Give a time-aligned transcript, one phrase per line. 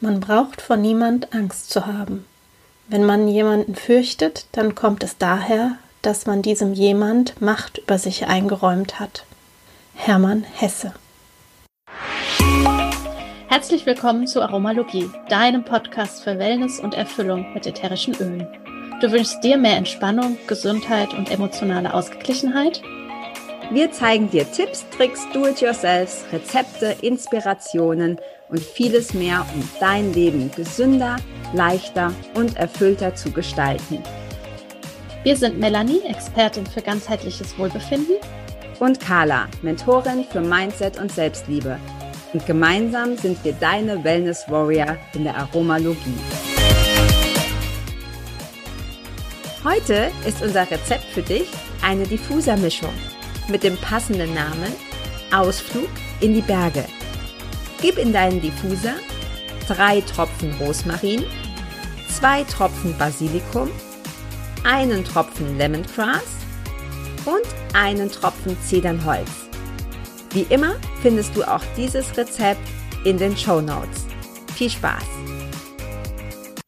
[0.00, 2.26] Man braucht vor niemand Angst zu haben.
[2.86, 8.26] Wenn man jemanden fürchtet, dann kommt es daher, dass man diesem jemand Macht über sich
[8.26, 9.24] eingeräumt hat.
[9.94, 10.92] Hermann Hesse
[13.48, 18.46] Herzlich willkommen zu Aromalogie, deinem Podcast für Wellness und Erfüllung mit ätherischen Ölen.
[19.00, 22.82] Du wünschst dir mehr Entspannung, Gesundheit und emotionale Ausgeglichenheit?
[23.70, 31.16] Wir zeigen dir Tipps, Tricks, Do-it-yourselfs, Rezepte, Inspirationen und vieles mehr, um dein Leben gesünder,
[31.52, 34.02] leichter und erfüllter zu gestalten.
[35.22, 38.16] Wir sind Melanie, Expertin für ganzheitliches Wohlbefinden.
[38.78, 41.78] Und Carla, Mentorin für Mindset und Selbstliebe.
[42.32, 46.18] Und gemeinsam sind wir deine Wellness Warrior in der Aromalogie.
[49.64, 51.48] Heute ist unser Rezept für dich
[51.82, 52.92] eine Diffusermischung
[53.48, 54.72] mit dem passenden Namen
[55.32, 55.88] Ausflug
[56.20, 56.84] in die Berge.
[57.86, 58.94] Gib in deinen Diffuser
[59.68, 61.24] drei Tropfen Rosmarin,
[62.08, 63.70] zwei Tropfen Basilikum,
[64.64, 66.24] einen Tropfen Lemongrass
[67.26, 69.30] und einen Tropfen Zedernholz.
[70.32, 72.58] Wie immer findest du auch dieses Rezept
[73.04, 74.06] in den Show Notes.
[74.56, 75.04] Viel Spaß!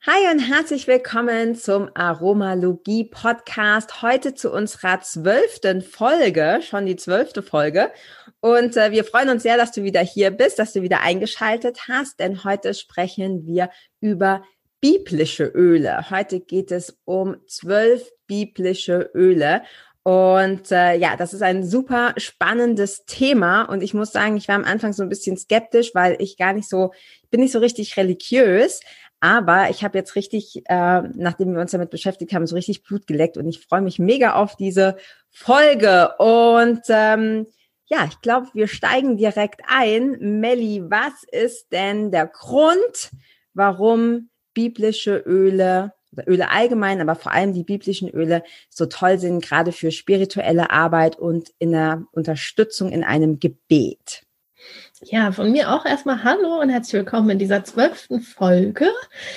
[0.06, 4.03] Hi und herzlich willkommen zum Aromalogie Podcast.
[4.03, 7.91] Heute zu unserer zwölften Folge, schon die zwölfte Folge.
[8.41, 11.89] Und äh, wir freuen uns sehr, dass du wieder hier bist, dass du wieder eingeschaltet
[11.89, 14.42] hast, denn heute sprechen wir über
[14.81, 16.08] biblische Öle.
[16.11, 19.62] Heute geht es um zwölf biblische Öle.
[20.05, 23.62] Und äh, ja, das ist ein super spannendes Thema.
[23.62, 26.53] Und ich muss sagen, ich war am Anfang so ein bisschen skeptisch, weil ich gar
[26.53, 28.81] nicht so, ich bin nicht so richtig religiös.
[29.20, 33.09] Aber ich habe jetzt richtig, äh, nachdem wir uns damit beschäftigt haben, so richtig Blut
[33.09, 34.97] geleckt und ich freue mich mega auf diese
[35.31, 36.14] Folge.
[36.19, 37.47] Und ähm,
[37.89, 40.41] ja, ich glaube, wir steigen direkt ein.
[40.41, 43.11] Melli, was ist denn der Grund,
[43.55, 45.92] warum biblische Öle
[46.27, 51.19] Öle allgemein, aber vor allem die biblischen Öle so toll sind, gerade für spirituelle Arbeit
[51.19, 54.25] und in der Unterstützung in einem Gebet?
[55.03, 58.88] Ja, von mir auch erstmal Hallo und herzlich willkommen in dieser zwölften Folge.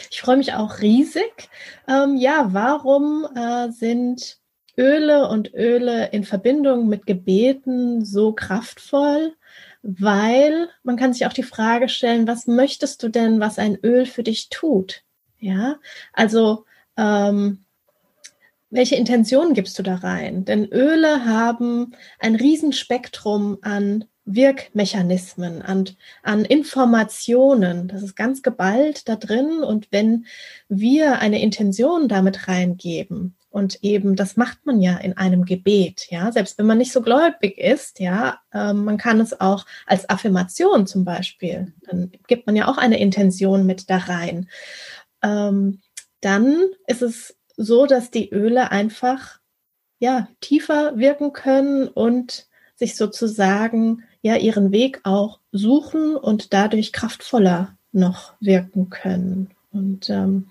[0.10, 1.50] Ich freue mich auch riesig.
[1.88, 4.41] Ähm, ja, warum äh, sind
[4.82, 9.36] Öle und Öle in Verbindung mit Gebeten so kraftvoll?
[9.84, 14.06] Weil man kann sich auch die Frage stellen, was möchtest du denn, was ein Öl
[14.06, 15.04] für dich tut?
[15.40, 15.78] Ja,
[16.14, 16.66] also
[16.98, 17.64] ähm,
[18.72, 20.46] welche Intentionen gibst du da rein?
[20.46, 25.90] Denn Öle haben ein Riesenspektrum an Wirkmechanismen, an,
[26.24, 27.88] an Informationen.
[27.88, 29.64] Das ist ganz geballt da drin.
[29.64, 30.26] Und wenn
[30.70, 36.32] wir eine Intention damit reingeben, und eben, das macht man ja in einem Gebet, ja,
[36.32, 40.88] selbst wenn man nicht so gläubig ist, ja, äh, man kann es auch als Affirmation
[40.88, 44.50] zum Beispiel, dann gibt man ja auch eine Intention mit da rein.
[45.22, 45.82] Ähm,
[46.22, 49.40] dann ist es so, dass die Öle einfach
[50.00, 57.76] ja tiefer wirken können und sich sozusagen ja ihren Weg auch suchen und dadurch kraftvoller
[57.92, 59.50] noch wirken können.
[59.74, 60.50] Und ähm,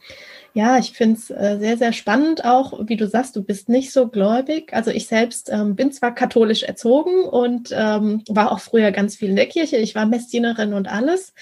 [0.55, 3.93] ja, ich finde es äh, sehr, sehr spannend auch, wie du sagst, du bist nicht
[3.93, 4.73] so gläubig.
[4.73, 9.29] Also ich selbst ähm, bin zwar katholisch erzogen und ähm, war auch früher ganz viel
[9.31, 9.77] in der Kirche.
[9.77, 11.35] Ich war Messdienerin und alles.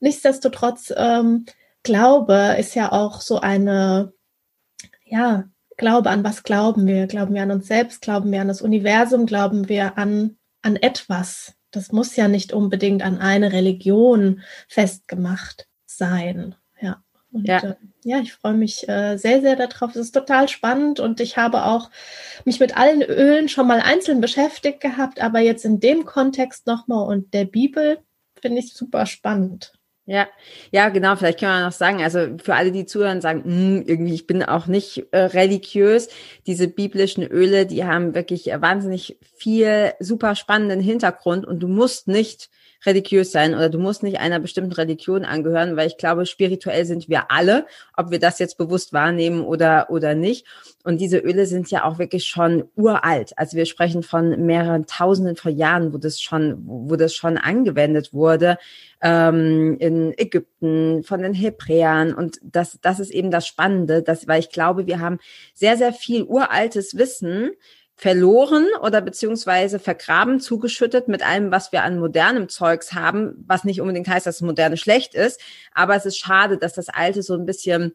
[0.00, 1.44] Nichtsdestotrotz, ähm,
[1.82, 4.12] Glaube ist ja auch so eine,
[5.04, 5.44] ja,
[5.80, 7.06] Glaube, an was glauben wir?
[7.06, 8.02] Glauben wir an uns selbst?
[8.02, 9.24] Glauben wir an das Universum?
[9.24, 11.54] Glauben wir an, an etwas?
[11.70, 16.54] Das muss ja nicht unbedingt an eine Religion festgemacht sein.
[16.80, 17.02] Ja.
[17.32, 17.58] Und, ja.
[17.58, 19.90] Äh, ja, ich freue mich äh, sehr, sehr darauf.
[19.90, 21.90] Es ist total spannend und ich habe auch
[22.44, 27.06] mich mit allen Ölen schon mal einzeln beschäftigt gehabt, aber jetzt in dem Kontext nochmal
[27.06, 27.98] und der Bibel
[28.40, 29.79] finde ich super spannend.
[30.10, 30.26] Ja,
[30.72, 31.14] ja, genau.
[31.14, 34.42] Vielleicht können wir noch sagen, also für alle, die zuhören, sagen, hm, irgendwie, ich bin
[34.42, 36.08] auch nicht äh, religiös.
[36.48, 42.50] Diese biblischen Öle, die haben wirklich wahnsinnig viel super spannenden Hintergrund und du musst nicht
[42.84, 47.08] religiös sein oder du musst nicht einer bestimmten Religion angehören, weil ich glaube, spirituell sind
[47.08, 47.66] wir alle,
[47.96, 50.46] ob wir das jetzt bewusst wahrnehmen oder, oder nicht.
[50.82, 53.36] Und diese Öle sind ja auch wirklich schon uralt.
[53.36, 58.14] Also wir sprechen von mehreren Tausenden von Jahren, wo das schon, wo das schon angewendet
[58.14, 58.56] wurde
[59.02, 62.14] ähm, in Ägypten von den Hebräern.
[62.14, 65.18] Und das, das ist eben das Spannende, dass, weil ich glaube, wir haben
[65.54, 67.50] sehr, sehr viel uraltes Wissen,
[68.00, 73.82] verloren oder beziehungsweise vergraben, zugeschüttet mit allem, was wir an modernem Zeugs haben, was nicht
[73.82, 75.38] unbedingt heißt, dass das Moderne schlecht ist,
[75.74, 77.92] aber es ist schade, dass das Alte so ein bisschen,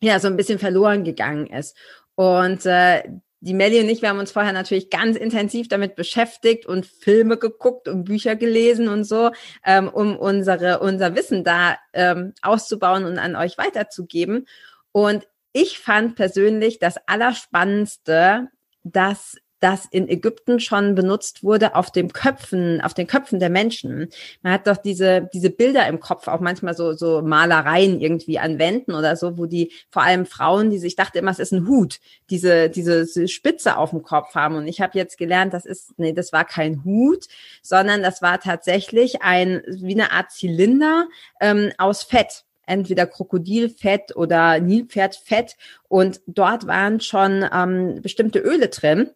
[0.00, 1.76] ja, so ein bisschen verloren gegangen ist.
[2.16, 3.04] Und äh,
[3.38, 7.36] die Melly und ich, wir haben uns vorher natürlich ganz intensiv damit beschäftigt und Filme
[7.36, 9.30] geguckt und Bücher gelesen und so,
[9.64, 14.48] ähm, um unsere, unser Wissen da ähm, auszubauen und an euch weiterzugeben.
[14.90, 18.48] Und ich fand persönlich das Allerspannendste,
[18.92, 24.08] dass das in Ägypten schon benutzt wurde auf dem Köpfen, auf den Köpfen der Menschen.
[24.42, 28.58] Man hat doch diese, diese Bilder im Kopf, auch manchmal so, so Malereien irgendwie an
[28.58, 31.66] Wänden oder so, wo die, vor allem Frauen, die sich dachte immer, es ist ein
[31.66, 34.56] Hut, diese, diese Spitze auf dem Kopf haben.
[34.56, 37.26] Und ich habe jetzt gelernt, das ist, nee, das war kein Hut,
[37.62, 41.08] sondern das war tatsächlich ein, wie eine Art Zylinder
[41.40, 45.56] ähm, aus Fett entweder Krokodilfett oder Nilpferdfett
[45.88, 49.10] und dort waren schon ähm, bestimmte Öle drin.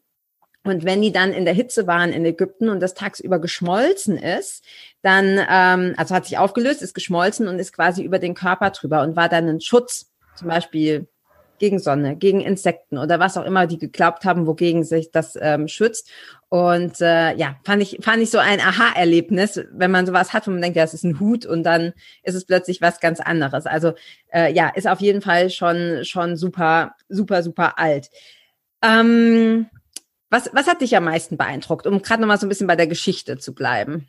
[0.62, 4.62] Und wenn die dann in der Hitze waren in Ägypten und das tagsüber geschmolzen ist,
[5.02, 9.02] dann, ähm, also hat sich aufgelöst, ist geschmolzen und ist quasi über den Körper drüber
[9.02, 11.08] und war dann ein Schutz, zum Beispiel
[11.61, 15.69] gegen Sonne, gegen Insekten oder was auch immer die geglaubt haben, wogegen sich das ähm,
[15.69, 16.11] schützt.
[16.49, 20.51] Und äh, ja, fand ich, fand ich so ein Aha-Erlebnis, wenn man sowas hat, wo
[20.51, 21.93] man denkt, ja, es ist ein Hut und dann
[22.25, 23.67] ist es plötzlich was ganz anderes.
[23.67, 23.93] Also
[24.33, 28.11] äh, ja, ist auf jeden Fall schon, schon super, super, super alt.
[28.83, 29.67] Ähm,
[30.31, 32.87] was, was hat dich am meisten beeindruckt, um gerade nochmal so ein bisschen bei der
[32.87, 34.09] Geschichte zu bleiben?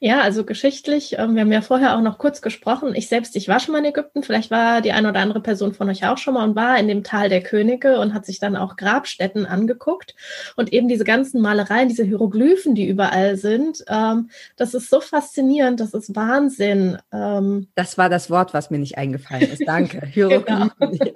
[0.00, 2.94] Ja, also geschichtlich, ähm, wir haben ja vorher auch noch kurz gesprochen.
[2.94, 4.22] Ich selbst, ich war schon mal in Ägypten.
[4.22, 6.88] Vielleicht war die eine oder andere Person von euch auch schon mal und war in
[6.88, 10.14] dem Tal der Könige und hat sich dann auch Grabstätten angeguckt.
[10.54, 15.80] Und eben diese ganzen Malereien, diese Hieroglyphen, die überall sind, ähm, das ist so faszinierend,
[15.80, 16.98] das ist Wahnsinn.
[17.12, 19.66] Ähm, das war das Wort, was mir nicht eingefallen ist.
[19.66, 20.04] Danke.
[20.12, 20.70] Hieroglyphen.
[20.78, 21.06] genau.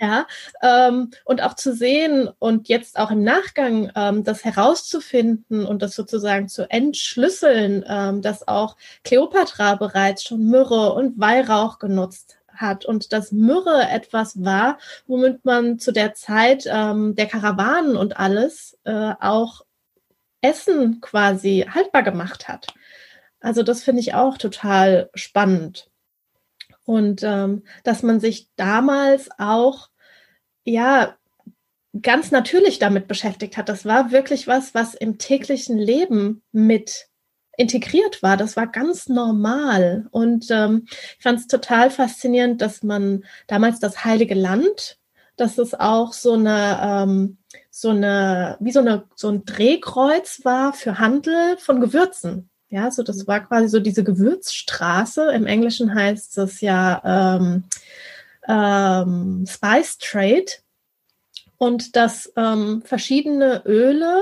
[0.00, 0.26] ja,
[1.24, 3.90] und auch zu sehen und jetzt auch im Nachgang
[4.24, 11.18] das herauszufinden und das sozusagen zu entschlüsseln, ähm, dass auch Kleopatra bereits schon Myrrhe und
[11.18, 17.26] Weihrauch genutzt hat und dass Myrrhe etwas war, womit man zu der Zeit ähm, der
[17.26, 19.62] Karawanen und alles äh, auch
[20.42, 22.66] Essen quasi haltbar gemacht hat.
[23.40, 25.90] Also das finde ich auch total spannend.
[26.84, 29.88] Und ähm, dass man sich damals auch,
[30.64, 31.16] ja,
[32.00, 33.68] ganz natürlich damit beschäftigt hat.
[33.68, 37.08] Das war wirklich was, was im täglichen Leben mit
[37.56, 38.36] integriert war.
[38.36, 40.06] Das war ganz normal.
[40.10, 44.98] Und ähm, ich fand es total faszinierend, dass man damals das Heilige Land,
[45.36, 47.38] dass es auch so eine, ähm,
[47.70, 52.48] so eine, wie so eine, so ein Drehkreuz war für Handel von Gewürzen.
[52.68, 55.30] Ja, so das war quasi so diese Gewürzstraße.
[55.32, 57.64] Im Englischen heißt es ja ähm,
[58.48, 60.46] ähm, Spice Trade.
[61.58, 64.20] Und dass ähm, verschiedene Öle,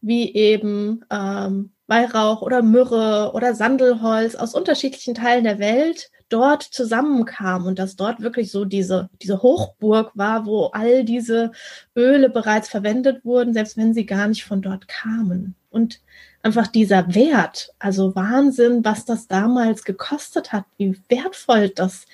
[0.00, 7.66] wie eben ähm, Weihrauch oder Myrrhe oder Sandelholz aus unterschiedlichen Teilen der Welt dort zusammenkam
[7.66, 11.52] und dass dort wirklich so diese, diese Hochburg war, wo all diese
[11.94, 15.54] Öle bereits verwendet wurden, selbst wenn sie gar nicht von dort kamen.
[15.68, 16.00] Und
[16.42, 22.06] einfach dieser Wert, also Wahnsinn, was das damals gekostet hat, wie wertvoll das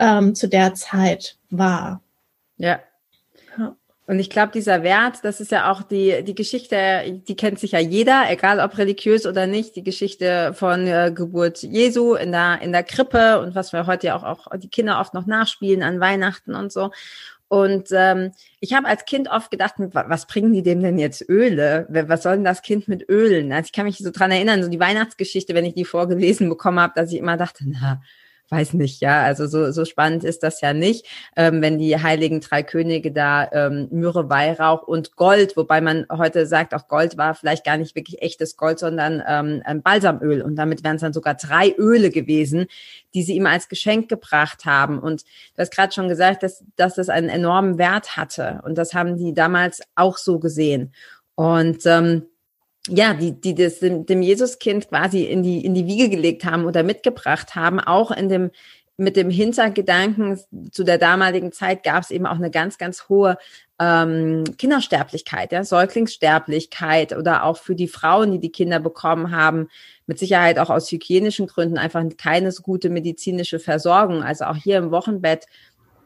[0.00, 2.02] ähm, zu der Zeit war.
[3.56, 3.76] Ja,
[4.12, 7.72] und ich glaube, dieser Wert, das ist ja auch die, die Geschichte, die kennt sich
[7.72, 12.60] ja jeder, egal ob religiös oder nicht, die Geschichte von äh, Geburt Jesu in der,
[12.60, 15.82] in der Krippe und was wir heute ja auch, auch die Kinder oft noch nachspielen
[15.82, 16.90] an Weihnachten und so.
[17.48, 21.86] Und ähm, ich habe als Kind oft gedacht, was bringen die dem denn jetzt Öle?
[21.88, 23.50] Was soll denn das Kind mit Ölen?
[23.50, 26.80] Also ich kann mich so dran erinnern, so die Weihnachtsgeschichte, wenn ich die vorgelesen bekommen
[26.80, 28.02] habe, dass ich immer dachte, na,
[28.52, 31.06] weiß nicht, ja, also so, so spannend ist das ja nicht,
[31.36, 36.46] ähm, wenn die heiligen drei Könige da ähm, Myrrhe, Weihrauch und Gold, wobei man heute
[36.46, 40.42] sagt, auch Gold war vielleicht gar nicht wirklich echtes Gold, sondern ähm, Balsamöl.
[40.42, 42.66] Und damit wären es dann sogar drei Öle gewesen,
[43.14, 44.98] die sie ihm als Geschenk gebracht haben.
[44.98, 48.60] Und du hast gerade schon gesagt, dass, dass das einen enormen Wert hatte.
[48.64, 50.92] Und das haben die damals auch so gesehen.
[51.36, 52.26] Und ähm,
[52.88, 56.64] ja, die, die das dem, dem Jesuskind quasi in die, in die Wiege gelegt haben
[56.64, 58.50] oder mitgebracht haben, auch in dem,
[58.96, 63.38] mit dem Hintergedanken, zu der damaligen Zeit gab es eben auch eine ganz, ganz hohe
[63.80, 69.68] ähm, Kindersterblichkeit, ja, Säuglingssterblichkeit oder auch für die Frauen, die die Kinder bekommen haben,
[70.06, 74.22] mit Sicherheit auch aus hygienischen Gründen einfach keine so gute medizinische Versorgung.
[74.22, 75.46] Also auch hier im Wochenbett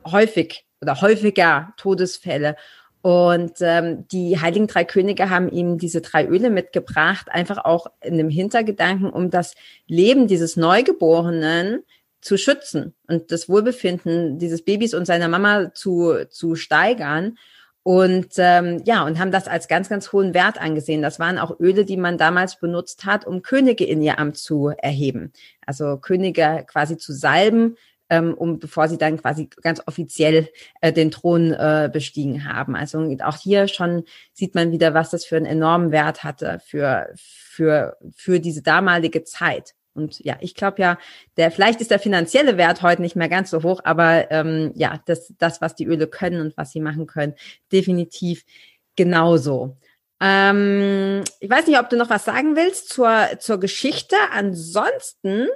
[0.06, 2.56] häufig oder häufiger Todesfälle.
[3.06, 8.18] Und ähm, die Heiligen Drei Könige haben ihm diese drei Öle mitgebracht, einfach auch in
[8.18, 9.54] dem Hintergedanken, um das
[9.86, 11.84] Leben dieses Neugeborenen
[12.20, 17.38] zu schützen und das Wohlbefinden dieses Babys und seiner Mama zu, zu steigern.
[17.84, 21.00] Und ähm, ja, und haben das als ganz, ganz hohen Wert angesehen.
[21.00, 24.72] Das waren auch Öle, die man damals benutzt hat, um Könige in ihr Amt zu
[24.78, 25.32] erheben.
[25.64, 27.76] Also Könige quasi zu salben,
[28.10, 30.48] ähm, um bevor sie dann quasi ganz offiziell
[30.80, 32.76] äh, den Thron äh, bestiegen haben.
[32.76, 37.08] Also auch hier schon sieht man wieder, was das für einen enormen Wert hatte für
[37.14, 39.74] für für diese damalige Zeit.
[39.94, 40.98] Und ja, ich glaube ja,
[41.36, 45.00] der vielleicht ist der finanzielle Wert heute nicht mehr ganz so hoch, aber ähm, ja,
[45.06, 47.34] das, das, was die Öle können und was sie machen können,
[47.72, 48.44] definitiv
[48.94, 49.76] genauso.
[50.20, 54.16] Ähm, ich weiß nicht, ob du noch was sagen willst zur, zur Geschichte.
[54.32, 55.48] Ansonsten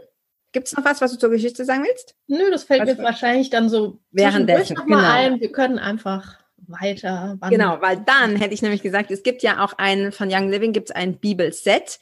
[0.53, 2.15] gibt es noch was, was du zur Geschichte sagen willst?
[2.27, 5.35] Nö, das fällt was mir wahrscheinlich dann so währenddessen noch mal genau.
[5.35, 5.41] ein.
[5.41, 7.37] Wir können einfach weiter.
[7.41, 7.51] Wandern.
[7.51, 10.73] Genau, weil dann hätte ich nämlich gesagt, es gibt ja auch ein von Young Living
[10.73, 11.99] gibt es ein Bibelset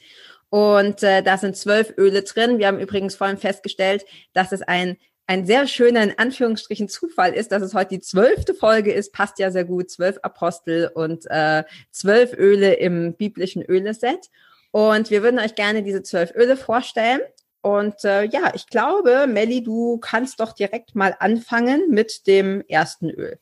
[0.49, 2.59] und äh, da sind zwölf Öle drin.
[2.59, 4.97] Wir haben übrigens vorhin festgestellt, dass es ein
[5.29, 9.37] ein sehr schöner, in Anführungsstrichen, Zufall ist, dass es heute die zwölfte Folge ist, passt
[9.37, 14.31] ja sehr gut, zwölf Apostel und äh, zwölf Öle im biblischen Öleset.
[14.71, 17.19] Und wir würden euch gerne diese zwölf Öle vorstellen.
[17.61, 23.09] Und äh, ja, ich glaube, Melli, du kannst doch direkt mal anfangen mit dem ersten
[23.09, 23.39] Öl.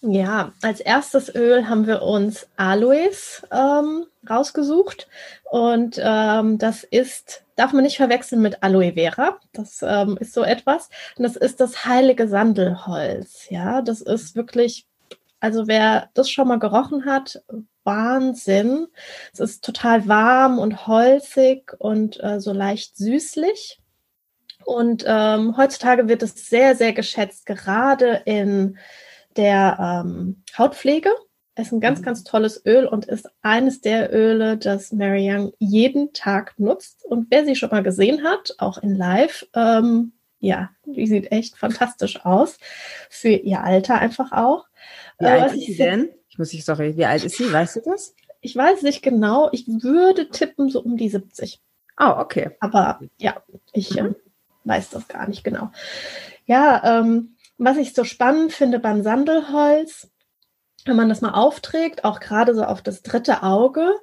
[0.00, 5.08] Ja, als erstes Öl haben wir uns Aloes ähm, rausgesucht
[5.50, 9.40] und ähm, das ist, darf man nicht verwechseln mit Aloe Vera.
[9.52, 10.88] Das ähm, ist so etwas.
[11.16, 13.50] Und das ist das heilige Sandelholz.
[13.50, 14.86] Ja, das ist wirklich,
[15.40, 17.42] also wer das schon mal gerochen hat,
[17.88, 18.86] Wahnsinn.
[19.32, 23.80] Es ist total warm und holzig und äh, so leicht süßlich.
[24.66, 28.76] Und ähm, heutzutage wird es sehr, sehr geschätzt, gerade in
[29.36, 31.08] der ähm, Hautpflege.
[31.56, 32.04] Ist ein ganz, mhm.
[32.04, 37.06] ganz tolles Öl und ist eines der Öle, das Mary Young jeden Tag nutzt.
[37.06, 41.56] Und wer sie schon mal gesehen hat, auch in Live, ähm, ja, die sieht echt
[41.56, 42.58] fantastisch aus.
[43.08, 44.66] Für ihr Alter einfach auch.
[45.18, 46.10] Wie äh, alt ist sie denn?
[46.38, 47.52] Ich muss nicht, sorry, wie alt ist sie?
[47.52, 48.14] Weißt du das?
[48.40, 49.48] Ich weiß nicht genau.
[49.50, 51.60] Ich würde tippen so um die 70.
[51.98, 52.52] Oh, okay.
[52.60, 53.42] Aber ja,
[53.72, 54.10] ich mhm.
[54.10, 54.14] äh,
[54.62, 55.72] weiß das gar nicht genau.
[56.46, 60.12] Ja, ähm, was ich so spannend finde beim Sandelholz,
[60.84, 63.94] wenn man das mal aufträgt, auch gerade so auf das dritte Auge,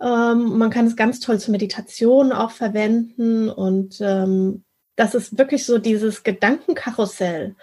[0.00, 4.62] ähm, man kann es ganz toll zur Meditation auch verwenden und ähm,
[4.96, 7.54] das ist wirklich so dieses Gedankenkarussell,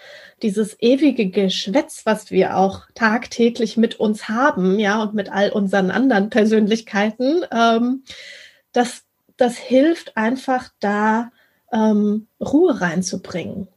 [0.43, 5.89] dieses ewige Geschwätz, was wir auch tagtäglich mit uns haben, ja, und mit all unseren
[5.89, 7.43] anderen Persönlichkeiten.
[7.51, 8.03] Ähm,
[8.71, 9.03] das,
[9.35, 11.31] das hilft einfach da,
[11.71, 13.67] ähm, Ruhe reinzubringen.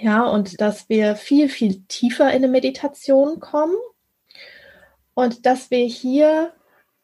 [0.00, 3.76] Ja, und dass wir viel, viel tiefer in eine Meditation kommen
[5.12, 6.52] und dass wir hier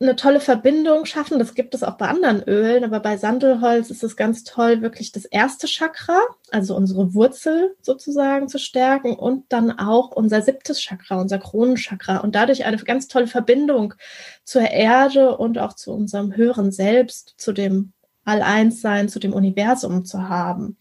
[0.01, 1.39] eine tolle Verbindung schaffen.
[1.39, 5.13] Das gibt es auch bei anderen Ölen, aber bei Sandelholz ist es ganz toll, wirklich
[5.13, 6.19] das erste Chakra,
[6.51, 12.35] also unsere Wurzel sozusagen zu stärken und dann auch unser siebtes Chakra, unser Kronenchakra und
[12.35, 13.93] dadurch eine ganz tolle Verbindung
[14.45, 17.93] zur Erde und auch zu unserem höheren Selbst, zu dem
[18.25, 20.79] All-Eins-Sein, zu dem Universum zu haben.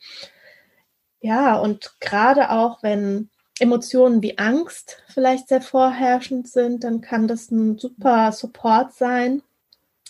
[1.19, 3.29] Ja, und gerade auch wenn
[3.59, 9.41] Emotionen wie Angst vielleicht sehr vorherrschend sind, dann kann das ein super Support sein.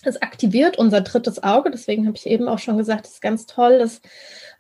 [0.04, 3.46] Es aktiviert unser drittes Auge, deswegen habe ich eben auch schon gesagt, es ist ganz
[3.46, 4.02] toll, das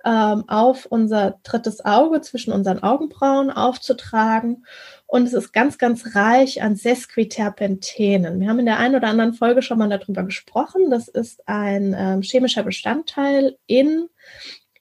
[0.03, 4.65] ähm, auf unser drittes Auge zwischen unseren Augenbrauen aufzutragen.
[5.07, 8.39] Und es ist ganz, ganz reich an Sesquiterpentenen.
[8.39, 10.89] Wir haben in der einen oder anderen Folge schon mal darüber gesprochen.
[10.89, 14.09] Das ist ein ähm, chemischer Bestandteil in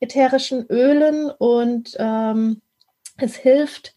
[0.01, 2.63] ätherischen Ölen und ähm,
[3.17, 3.95] es hilft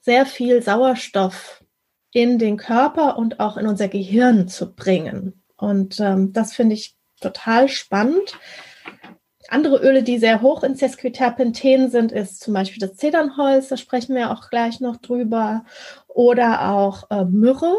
[0.00, 1.64] sehr viel Sauerstoff
[2.12, 5.42] in den Körper und auch in unser Gehirn zu bringen.
[5.56, 8.38] Und ähm, das finde ich total spannend.
[9.48, 14.14] Andere Öle, die sehr hoch in Sesquiterpenten sind, ist zum Beispiel das Zedernholz, da sprechen
[14.14, 15.64] wir auch gleich noch drüber,
[16.06, 17.76] oder auch äh, Myrrhe.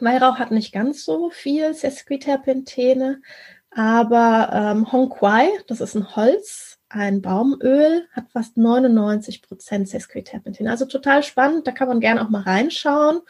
[0.00, 3.22] Weihrauch hat nicht ganz so viel Sesquiterpentene,
[3.70, 10.66] aber ähm, Hong Kwai, das ist ein Holz, ein Baumöl, hat fast 99 Prozent Sesquiterpentin.
[10.66, 13.20] Also total spannend, da kann man gerne auch mal reinschauen.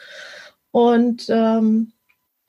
[0.71, 1.91] Und ähm,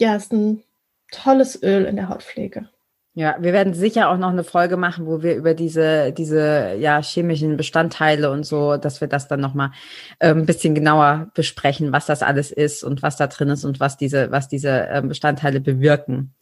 [0.01, 0.63] ja, ist ein
[1.11, 2.69] tolles Öl in der Hautpflege.
[3.15, 7.03] Ja, wir werden sicher auch noch eine Folge machen, wo wir über diese, diese ja,
[7.03, 9.73] chemischen Bestandteile und so, dass wir das dann nochmal
[10.21, 13.81] äh, ein bisschen genauer besprechen, was das alles ist und was da drin ist und
[13.81, 16.33] was diese, was diese äh, Bestandteile bewirken.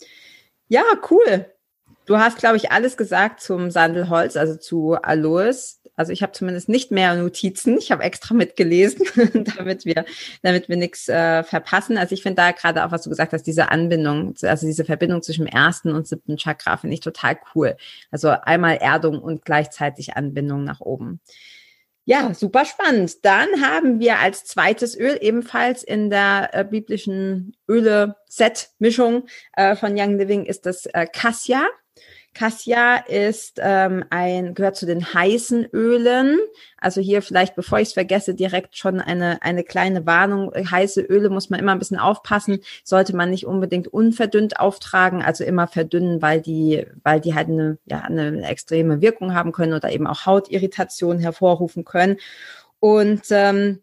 [0.68, 1.46] Ja, cool.
[2.06, 5.80] Du hast, glaube ich, alles gesagt zum Sandelholz, also zu Aloes.
[5.96, 7.78] Also ich habe zumindest nicht mehr Notizen.
[7.78, 9.06] Ich habe extra mitgelesen,
[9.56, 10.04] damit wir,
[10.42, 11.98] damit wir nichts äh, verpassen.
[11.98, 15.22] Also ich finde da gerade auch, was du gesagt hast, diese Anbindung, also diese Verbindung
[15.22, 17.76] zwischen ersten und siebten Chakra, finde ich total cool.
[18.12, 21.20] Also einmal Erdung und gleichzeitig Anbindung nach oben.
[22.04, 23.24] Ja, super spannend.
[23.24, 30.16] Dann haben wir als zweites Öl ebenfalls in der äh, biblischen Öle-Set-Mischung äh, von Young
[30.16, 31.66] Living ist das äh, Cassia.
[32.36, 36.38] Cassia ist ähm, ein, gehört zu den heißen Ölen.
[36.76, 40.52] Also hier vielleicht, bevor ich es vergesse, direkt schon eine, eine kleine Warnung.
[40.52, 45.44] Heiße Öle muss man immer ein bisschen aufpassen, sollte man nicht unbedingt unverdünnt auftragen, also
[45.44, 49.90] immer verdünnen, weil die, weil die halt eine, ja, eine extreme Wirkung haben können oder
[49.90, 52.18] eben auch Hautirritationen hervorrufen können.
[52.80, 53.80] Und ähm,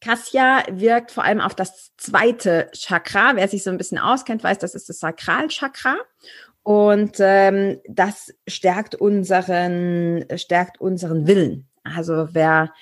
[0.00, 3.36] Kassia wirkt vor allem auf das zweite Chakra.
[3.36, 5.94] Wer sich so ein bisschen auskennt, weiß, das ist das Sakralchakra.
[6.64, 11.68] Und ähm, das stärkt unseren, stärkt unseren Willen.
[11.84, 12.72] Also wer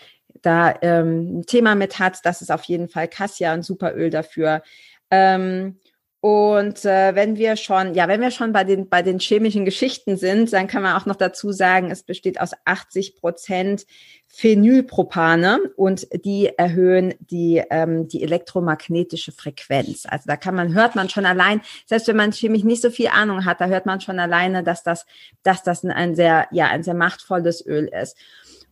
[0.40, 4.62] da ähm, ein Thema mit hat, das ist auf jeden Fall Cassia und Superöl dafür.
[5.10, 5.80] Ähm,
[6.22, 10.16] und äh, wenn wir schon, ja, wenn wir schon bei den bei den chemischen Geschichten
[10.16, 13.86] sind, dann kann man auch noch dazu sagen, es besteht aus 80 Prozent
[14.28, 20.06] Phenylpropane und die erhöhen die ähm, die elektromagnetische Frequenz.
[20.06, 23.08] Also da kann man hört man schon allein, selbst wenn man chemisch nicht so viel
[23.08, 25.06] Ahnung hat, da hört man schon alleine, dass das
[25.42, 28.16] dass das ein sehr ja ein sehr machtvolles Öl ist.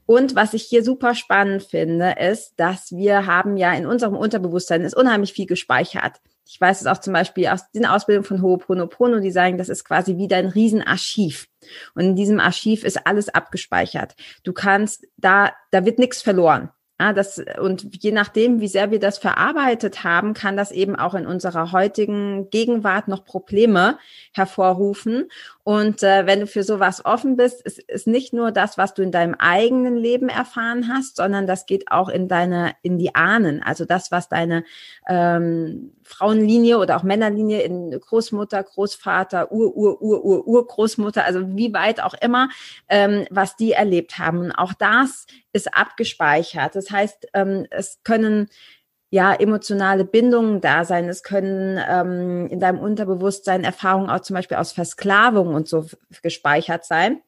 [0.07, 4.83] Und was ich hier super spannend finde, ist, dass wir haben ja in unserem Unterbewusstsein
[4.83, 6.21] ist unheimlich viel gespeichert.
[6.47, 9.85] Ich weiß es auch zum Beispiel aus den Ausbildungen von Ho'oponopono, die sagen, das ist
[9.85, 11.47] quasi wie dein Riesenarchiv.
[11.95, 14.15] Und in diesem Archiv ist alles abgespeichert.
[14.43, 16.71] Du kannst da, da wird nichts verloren.
[17.01, 21.15] Ja, das, und je nachdem, wie sehr wir das verarbeitet haben, kann das eben auch
[21.15, 23.97] in unserer heutigen Gegenwart noch Probleme
[24.35, 25.31] hervorrufen.
[25.71, 29.03] Und äh, wenn du für sowas offen bist, ist, ist nicht nur das, was du
[29.03, 33.63] in deinem eigenen Leben erfahren hast, sondern das geht auch in deine, in die Ahnen.
[33.63, 34.65] Also das, was deine
[35.09, 41.73] ähm, Frauenlinie oder auch Männerlinie in Großmutter, Großvater, Ur, Ur, Ur, Ur, Urgroßmutter, also wie
[41.73, 42.49] weit auch immer,
[42.89, 44.39] ähm, was die erlebt haben.
[44.39, 46.75] Und auch das ist abgespeichert.
[46.75, 48.49] Das heißt, ähm, es können
[49.11, 51.09] ja, emotionale Bindungen da sein.
[51.09, 55.87] Es können ähm, in deinem Unterbewusstsein Erfahrungen auch zum Beispiel aus Versklavung und so
[56.23, 57.21] gespeichert sein.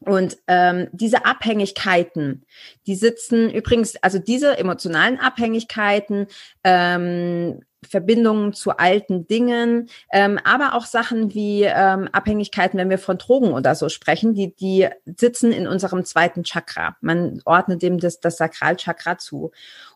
[0.00, 2.44] Und ähm, diese Abhängigkeiten,
[2.86, 6.26] die sitzen übrigens, also diese emotionalen Abhängigkeiten,
[6.62, 13.18] ähm, Verbindungen zu alten Dingen, ähm, aber auch Sachen wie ähm, Abhängigkeiten, wenn wir von
[13.18, 16.96] Drogen oder so sprechen, die, die sitzen in unserem zweiten Chakra.
[17.00, 19.52] Man ordnet dem das, das Sakralchakra zu.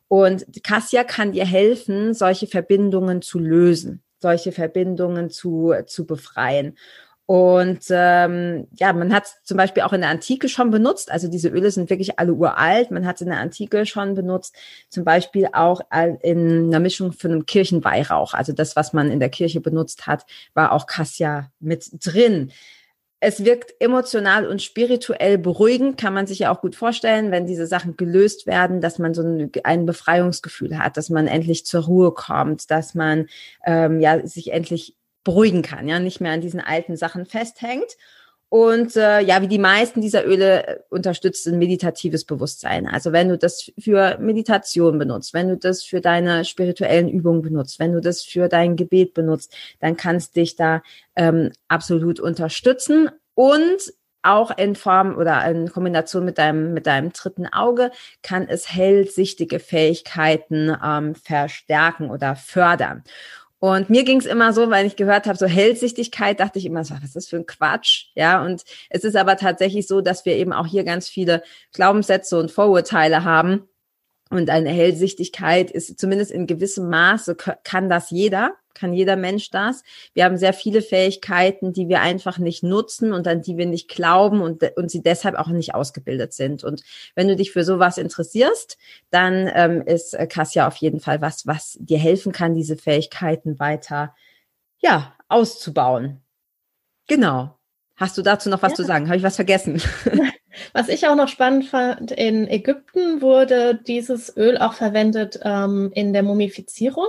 [0.08, 6.76] Und Kassia kann dir helfen, solche Verbindungen zu lösen, solche Verbindungen zu, zu befreien.
[7.30, 11.10] Und ähm, ja, man hat zum Beispiel auch in der Antike schon benutzt.
[11.10, 12.90] Also diese Öle sind wirklich alle uralt.
[12.90, 14.56] Man hat es in der Antike schon benutzt,
[14.88, 15.82] zum Beispiel auch
[16.22, 18.32] in einer Mischung für einen Kirchenweihrauch.
[18.32, 22.50] Also das, was man in der Kirche benutzt hat, war auch Cassia mit drin.
[23.20, 27.66] Es wirkt emotional und spirituell beruhigend, kann man sich ja auch gut vorstellen, wenn diese
[27.66, 32.70] Sachen gelöst werden, dass man so ein, Befreiungsgefühl hat, dass man endlich zur Ruhe kommt,
[32.70, 33.26] dass man
[33.66, 37.96] ähm, ja sich endlich beruhigen kann, ja, nicht mehr an diesen alten Sachen festhängt.
[38.50, 42.86] Und äh, ja, wie die meisten dieser Öle äh, unterstützt ein meditatives Bewusstsein.
[42.86, 47.78] Also wenn du das für Meditation benutzt, wenn du das für deine spirituellen Übungen benutzt,
[47.78, 50.82] wenn du das für dein Gebet benutzt, dann kannst dich da
[51.14, 53.10] ähm, absolut unterstützen.
[53.34, 57.90] Und auch in Form oder in Kombination mit deinem, mit deinem dritten Auge
[58.22, 63.04] kann es hellsichtige Fähigkeiten ähm, verstärken oder fördern.
[63.60, 66.84] Und mir ging es immer so, weil ich gehört habe, so Hellsichtigkeit, dachte ich immer
[66.84, 68.06] so, was ist das für ein Quatsch?
[68.14, 71.42] Ja, und es ist aber tatsächlich so, dass wir eben auch hier ganz viele
[71.72, 73.68] Glaubenssätze und Vorurteile haben.
[74.30, 79.82] Und eine Hellsichtigkeit ist zumindest in gewissem Maße, kann das jeder kann jeder Mensch das.
[80.14, 83.88] Wir haben sehr viele Fähigkeiten, die wir einfach nicht nutzen und an die wir nicht
[83.88, 86.64] glauben und, und sie deshalb auch nicht ausgebildet sind.
[86.64, 86.82] Und
[87.14, 88.78] wenn du dich für sowas interessierst,
[89.10, 94.14] dann ähm, ist Kassia auf jeden Fall was, was dir helfen kann, diese Fähigkeiten weiter,
[94.80, 96.22] ja, auszubauen.
[97.08, 97.58] Genau.
[97.96, 98.76] Hast du dazu noch was ja.
[98.76, 99.08] zu sagen?
[99.08, 99.82] Habe ich was vergessen?
[100.72, 106.12] Was ich auch noch spannend fand, in Ägypten wurde dieses Öl auch verwendet ähm, in
[106.12, 107.08] der Mumifizierung.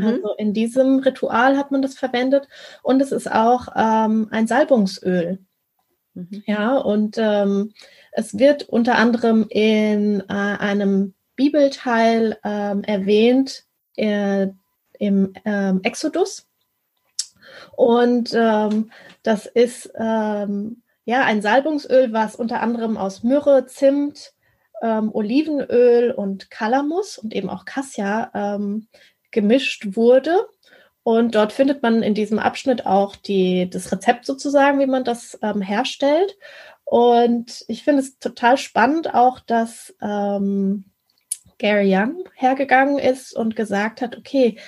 [0.00, 0.06] Mhm.
[0.06, 2.48] Also in diesem Ritual hat man das verwendet
[2.82, 5.38] und es ist auch ähm, ein Salbungsöl.
[6.14, 6.42] Mhm.
[6.46, 7.72] Ja, und ähm,
[8.12, 13.64] es wird unter anderem in äh, einem Bibelteil ähm, erwähnt
[13.96, 14.48] äh,
[14.98, 16.46] im ähm, Exodus.
[17.76, 18.90] Und ähm,
[19.22, 24.32] das ist ähm, ja ein Salbungsöl, was unter anderem aus Myrrhe, Zimt,
[24.82, 28.86] ähm, Olivenöl und Kalamus und eben auch Cassia ähm,
[29.34, 30.46] gemischt wurde.
[31.02, 35.38] Und dort findet man in diesem Abschnitt auch die, das Rezept sozusagen, wie man das
[35.42, 36.38] ähm, herstellt.
[36.84, 40.86] Und ich finde es total spannend auch, dass ähm,
[41.58, 44.58] Gary Young hergegangen ist und gesagt hat, okay,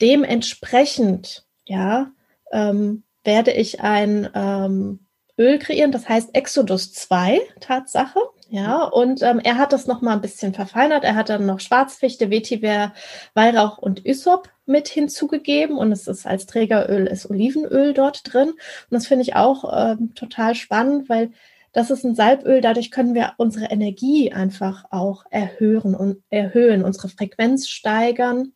[0.00, 2.12] dementsprechend, ja,
[2.52, 5.06] ähm, werde ich ein ähm,
[5.38, 8.20] Öl kreieren, das heißt Exodus 2, Tatsache.
[8.52, 11.04] Ja, und ähm, er hat das nochmal ein bisschen verfeinert.
[11.04, 12.92] Er hat dann noch Schwarzfichte, Vetiver,
[13.32, 15.78] Weihrauch und Ysop mit hinzugegeben.
[15.78, 18.50] Und es ist als Trägeröl ist Olivenöl dort drin.
[18.50, 18.58] Und
[18.90, 21.30] das finde ich auch ähm, total spannend, weil
[21.72, 27.08] das ist ein Salböl, dadurch können wir unsere Energie einfach auch erhöhen und erhöhen, unsere
[27.08, 28.52] Frequenz steigern.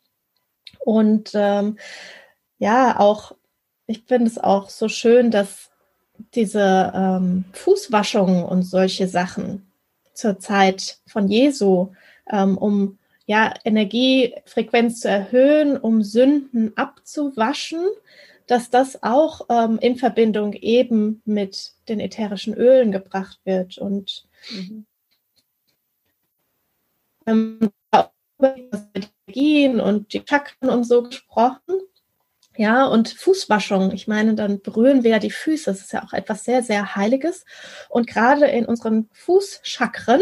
[0.77, 1.79] Und ähm,
[2.59, 3.31] ja, auch,
[3.87, 5.71] ich finde es auch so schön, dass
[6.35, 9.66] diese ähm, Fußwaschungen und solche Sachen
[10.17, 11.93] zur Zeit von Jesu,
[12.29, 17.85] ähm, um ja Energiefrequenz zu erhöhen, um Sünden abzuwaschen,
[18.47, 24.85] dass das auch ähm, in Verbindung eben mit den ätherischen Ölen gebracht wird und mhm.
[27.27, 27.69] ähm,
[28.39, 28.55] über
[28.93, 31.81] Energien und die Chakren und so gesprochen.
[32.57, 33.91] Ja, und Fußwaschung.
[33.91, 35.65] Ich meine, dann berühren wir ja die Füße.
[35.65, 37.45] Das ist ja auch etwas sehr, sehr Heiliges.
[37.89, 40.21] Und gerade in unseren Fußchakren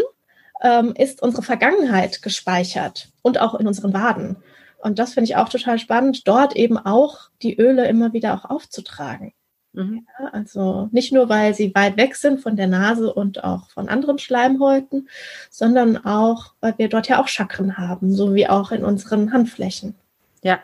[0.62, 4.36] ähm, ist unsere Vergangenheit gespeichert und auch in unseren Waden.
[4.78, 8.44] Und das finde ich auch total spannend, dort eben auch die Öle immer wieder auch
[8.48, 9.32] aufzutragen.
[9.72, 10.06] Mhm.
[10.18, 13.88] Ja, also nicht nur, weil sie weit weg sind von der Nase und auch von
[13.88, 15.08] anderen Schleimhäuten,
[15.50, 19.94] sondern auch, weil wir dort ja auch Chakren haben, so wie auch in unseren Handflächen.
[20.42, 20.60] Ja.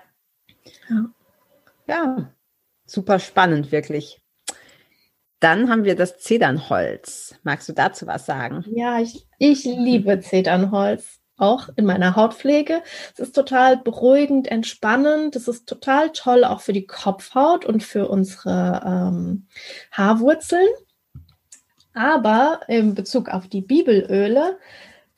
[0.89, 1.07] Ja.
[1.87, 2.33] Ja,
[2.87, 4.23] super spannend, wirklich.
[5.41, 7.35] Dann haben wir das Zedernholz.
[7.43, 8.65] Magst du dazu was sagen?
[8.77, 11.19] Ja, ich, ich liebe Zedernholz.
[11.37, 12.83] Auch in meiner Hautpflege.
[13.15, 15.35] Es ist total beruhigend, entspannend.
[15.35, 19.49] Es ist total toll auch für die Kopfhaut und für unsere ähm,
[19.91, 20.69] Haarwurzeln.
[21.95, 24.59] Aber in Bezug auf die Bibelöle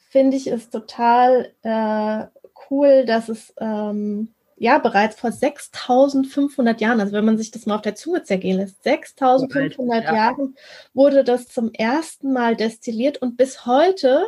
[0.09, 2.25] finde ich es total äh,
[2.71, 7.77] cool, dass es ähm, ja bereits vor 6500 Jahren, also wenn man sich das mal
[7.77, 10.15] auf der Zunge zergehen lässt, 6500 ja.
[10.15, 10.57] Jahren
[10.93, 14.25] wurde das zum ersten Mal destilliert und bis heute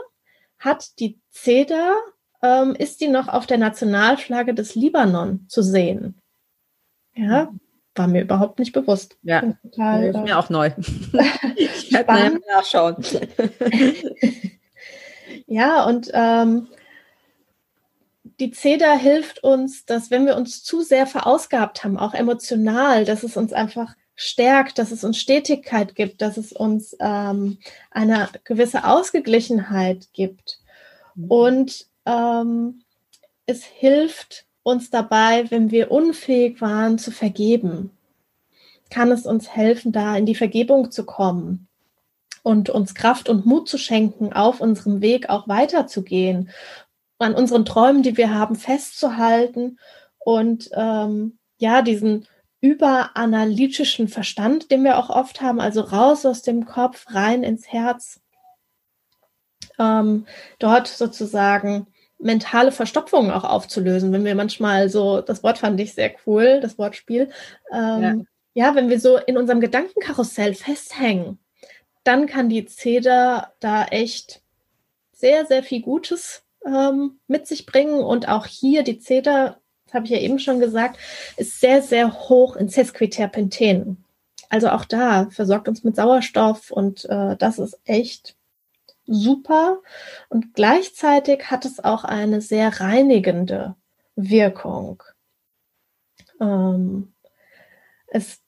[0.58, 1.94] hat die Zeder,
[2.42, 6.20] ähm, ist die noch auf der Nationalflagge des Libanon zu sehen.
[7.14, 7.50] Ja,
[7.94, 9.16] war mir überhaupt nicht bewusst.
[9.22, 10.70] Ja, total, ist mir äh, auch neu.
[11.56, 12.96] ich werde nachschauen.
[15.46, 16.68] ja, und ähm,
[18.40, 23.22] die Zeder hilft uns, dass wenn wir uns zu sehr verausgabt haben, auch emotional, dass
[23.22, 27.58] es uns einfach stärkt, dass es uns Stetigkeit gibt, dass es uns ähm,
[27.90, 30.58] eine gewisse Ausgeglichenheit gibt.
[31.14, 31.30] Mhm.
[31.30, 32.82] Und ähm,
[33.46, 37.90] es hilft uns dabei, wenn wir unfähig waren zu vergeben,
[38.90, 41.68] kann es uns helfen, da in die Vergebung zu kommen
[42.42, 46.50] und uns Kraft und Mut zu schenken, auf unserem Weg auch weiterzugehen
[47.18, 49.78] an unseren Träumen, die wir haben, festzuhalten
[50.18, 52.26] und ähm, ja, diesen
[52.60, 58.20] überanalytischen Verstand, den wir auch oft haben, also raus aus dem Kopf, rein ins Herz,
[59.78, 60.26] ähm,
[60.58, 61.86] dort sozusagen
[62.18, 64.12] mentale Verstopfungen auch aufzulösen.
[64.12, 67.30] Wenn wir manchmal so, das Wort fand ich sehr cool, das Wortspiel,
[67.72, 68.68] ähm, ja.
[68.68, 71.38] ja, wenn wir so in unserem Gedankenkarussell festhängen,
[72.04, 74.42] dann kann die Zeder da echt
[75.12, 78.00] sehr, sehr viel Gutes ähm, mit sich bringen.
[78.00, 80.98] Und auch hier die Zeder, das habe ich ja eben schon gesagt,
[81.36, 84.04] ist sehr, sehr hoch in Sesquiterpenten.
[84.48, 88.36] Also auch da versorgt uns mit Sauerstoff und äh, das ist echt
[89.06, 89.78] super.
[90.28, 93.74] Und gleichzeitig hat es auch eine sehr reinigende
[94.14, 95.02] Wirkung.
[96.40, 97.12] Ähm,
[98.08, 98.40] es,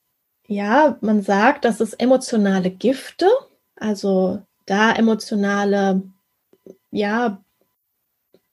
[0.47, 3.29] ja, man sagt, dass es emotionale Gifte,
[3.77, 6.03] also da emotionale,
[6.91, 7.43] ja,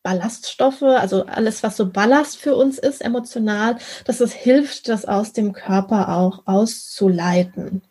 [0.05, 5.33] Ballaststoffe, also alles, was so Ballast für uns ist, emotional, dass es hilft, das aus
[5.33, 7.81] dem Körper auch auszuleiten.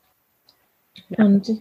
[1.09, 1.25] Ja.
[1.25, 1.61] Und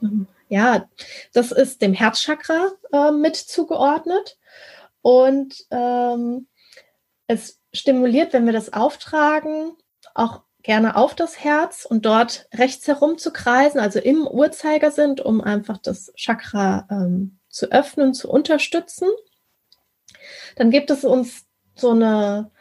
[0.49, 0.87] ja,
[1.33, 4.37] das ist dem Herzchakra äh, mit zugeordnet.
[5.01, 6.45] Und ähm,
[7.25, 9.71] es stimuliert, wenn wir das auftragen,
[10.13, 15.41] auch gerne auf das Herz und dort rechts herum zu kreisen, also im Uhrzeigersinn, um
[15.41, 19.07] einfach das Chakra ähm, zu öffnen, zu unterstützen
[20.55, 22.51] dann gibt es uns so eine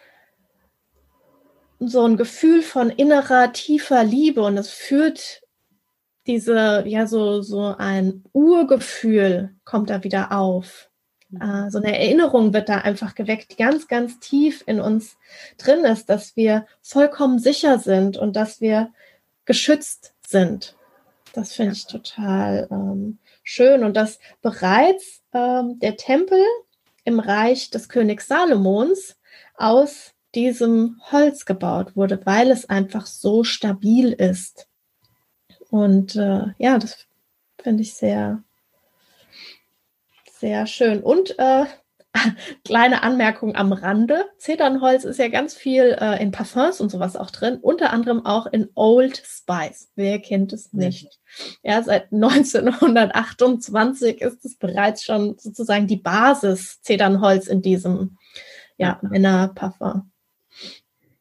[1.81, 5.43] so ein Gefühl von innerer tiefer Liebe und es führt
[6.27, 10.89] diese ja so so ein Urgefühl kommt da wieder auf.
[11.35, 15.17] Uh, so eine Erinnerung wird da einfach geweckt, die ganz, ganz tief in uns
[15.57, 18.93] drin ist, dass wir vollkommen sicher sind und dass wir
[19.47, 20.77] geschützt sind.
[21.33, 26.45] Das finde ich total ähm, schön und dass bereits ähm, der Tempel
[27.05, 29.17] im Reich des Königs Salomons
[29.57, 34.69] aus diesem Holz gebaut wurde, weil es einfach so stabil ist.
[35.71, 37.07] Und äh, ja, das
[37.59, 38.43] finde ich sehr,
[40.31, 41.03] sehr schön.
[41.03, 41.67] Und äh,
[42.65, 44.27] kleine Anmerkung am Rande.
[44.39, 48.47] Zedernholz ist ja ganz viel äh, in Parfums und sowas auch drin, unter anderem auch
[48.47, 49.91] in Old Spice.
[49.97, 51.19] Wer kennt es nicht?
[51.63, 58.19] Ja, seit 1928 ist es bereits schon sozusagen die Basis Zedernholz in diesem
[58.77, 60.11] ja, Männerparfum.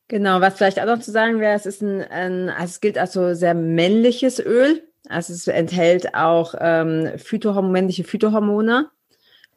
[0.07, 2.97] Genau, was vielleicht auch noch zu sagen wäre, es ist ein, ein also es gilt
[2.97, 4.83] als so sehr männliches Öl.
[5.07, 8.89] Also es enthält auch ähm, Phytohormone, männliche Phytohormone.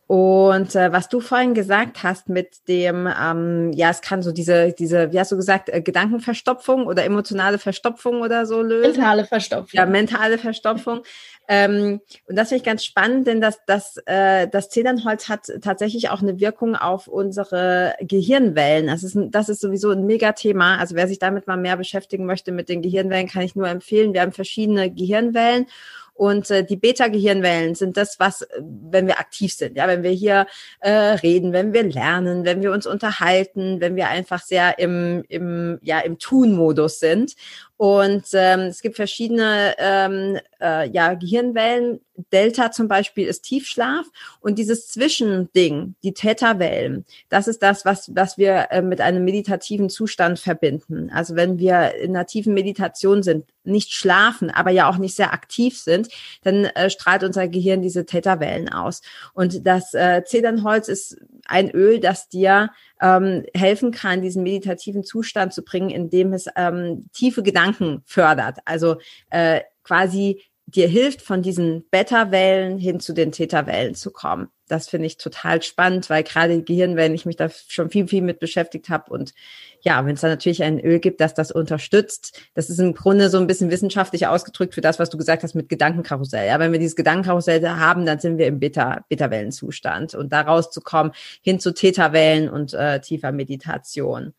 [0.06, 4.72] Und äh, was du vorhin gesagt hast mit dem, ähm, ja, es kann so diese,
[4.72, 8.92] diese, wie hast du gesagt, äh, Gedankenverstopfung oder emotionale Verstopfung oder so lösen.
[8.92, 9.70] Mentale Verstopfung.
[9.72, 11.02] Ja, mentale Verstopfung.
[11.46, 16.08] Ähm, und das finde ich ganz spannend, denn das, das, äh, das Zedernholz hat tatsächlich
[16.08, 18.86] auch eine Wirkung auf unsere Gehirnwellen.
[18.86, 20.78] Das ist, das ist sowieso ein Megathema.
[20.78, 24.14] Also wer sich damit mal mehr beschäftigen möchte mit den Gehirnwellen, kann ich nur empfehlen.
[24.14, 25.66] Wir haben verschiedene Gehirnwellen
[26.14, 30.12] und äh, die Beta-Gehirnwellen sind das, was, äh, wenn wir aktiv sind, ja, wenn wir
[30.12, 30.46] hier
[30.80, 35.78] äh, reden, wenn wir lernen, wenn wir uns unterhalten, wenn wir einfach sehr im, im,
[35.82, 37.34] ja, im Tun-Modus sind.
[37.76, 42.00] Und ähm, es gibt verschiedene ähm, äh, ja, Gehirnwellen.
[42.32, 44.06] Delta zum Beispiel ist Tiefschlaf
[44.38, 49.90] und dieses Zwischending, die Theta-Wellen, das ist das, was, was wir äh, mit einem meditativen
[49.90, 51.10] Zustand verbinden.
[51.12, 55.32] Also wenn wir in einer tiefen Meditation sind, nicht schlafen, aber ja auch nicht sehr
[55.32, 56.08] aktiv sind,
[56.42, 59.02] dann äh, strahlt unser Gehirn diese Theta-Wellen aus.
[59.32, 62.70] Und das äh, Zedernholz ist ein Öl, das dir
[63.04, 68.58] ähm, helfen kann, diesen meditativen Zustand zu bringen, indem es ähm, tiefe Gedanken fördert.
[68.64, 68.96] Also
[69.28, 74.48] äh, quasi dir hilft, von diesen Beta-Wellen hin zu den Theta-Wellen zu kommen.
[74.66, 78.40] Das finde ich total spannend, weil gerade Gehirnwellen, ich mich da schon viel, viel mit
[78.40, 79.12] beschäftigt habe.
[79.12, 79.34] Und
[79.82, 83.28] ja, wenn es da natürlich ein Öl gibt, das das unterstützt, das ist im Grunde
[83.28, 86.46] so ein bisschen wissenschaftlich ausgedrückt für das, was du gesagt hast mit Gedankenkarussell.
[86.48, 90.14] Ja, wenn wir dieses Gedankenkarussell haben, dann sind wir im Beta, Beta-Wellenzustand.
[90.14, 94.32] Und da rauszukommen hin zu Theta-Wellen und äh, tiefer Meditation.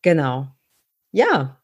[0.00, 0.48] Genau.
[1.12, 1.60] Ja,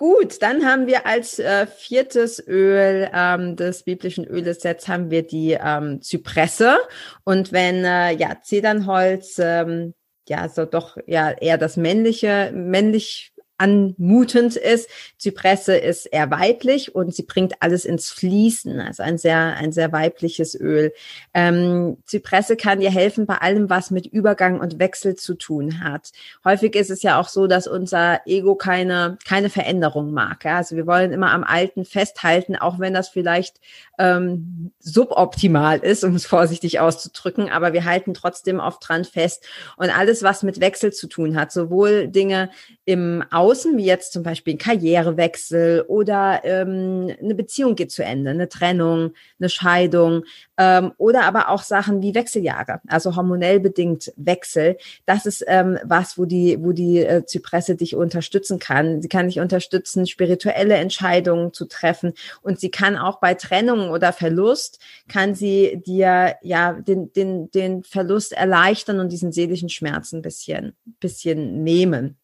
[0.00, 5.26] Gut, dann haben wir als äh, viertes Öl ähm, des biblischen Öles jetzt haben wir
[5.26, 6.78] die ähm, Zypresse.
[7.24, 9.92] Und wenn äh, ja Zedernholz ähm,
[10.26, 14.88] ja so doch ja eher das männliche männlich anmutend ist.
[15.18, 19.92] Zypresse ist eher weiblich und sie bringt alles ins Fließen, also ein sehr, ein sehr
[19.92, 20.92] weibliches Öl.
[21.34, 26.10] Ähm, Zypresse kann dir helfen bei allem, was mit Übergang und Wechsel zu tun hat.
[26.44, 30.44] Häufig ist es ja auch so, dass unser Ego keine, keine Veränderung mag.
[30.44, 30.56] Ja?
[30.56, 33.60] Also wir wollen immer am Alten festhalten, auch wenn das vielleicht
[33.98, 39.44] ähm, suboptimal ist, um es vorsichtig auszudrücken, aber wir halten trotzdem oft dran fest.
[39.76, 42.50] Und alles, was mit Wechsel zu tun hat, sowohl Dinge
[42.86, 48.30] im Außen, wie jetzt zum Beispiel ein Karrierewechsel oder ähm, eine Beziehung geht zu Ende,
[48.30, 50.24] eine Trennung, eine Scheidung
[50.56, 54.76] ähm, oder aber auch Sachen wie Wechseljahre, also hormonell bedingt Wechsel.
[55.06, 59.02] Das ist ähm, was, wo die, wo die äh, Zypresse dich unterstützen kann.
[59.02, 64.12] Sie kann dich unterstützen, spirituelle Entscheidungen zu treffen und sie kann auch bei Trennung oder
[64.12, 70.22] Verlust, kann sie dir ja den, den, den Verlust erleichtern und diesen seelischen Schmerz ein
[70.22, 72.16] bisschen, bisschen nehmen.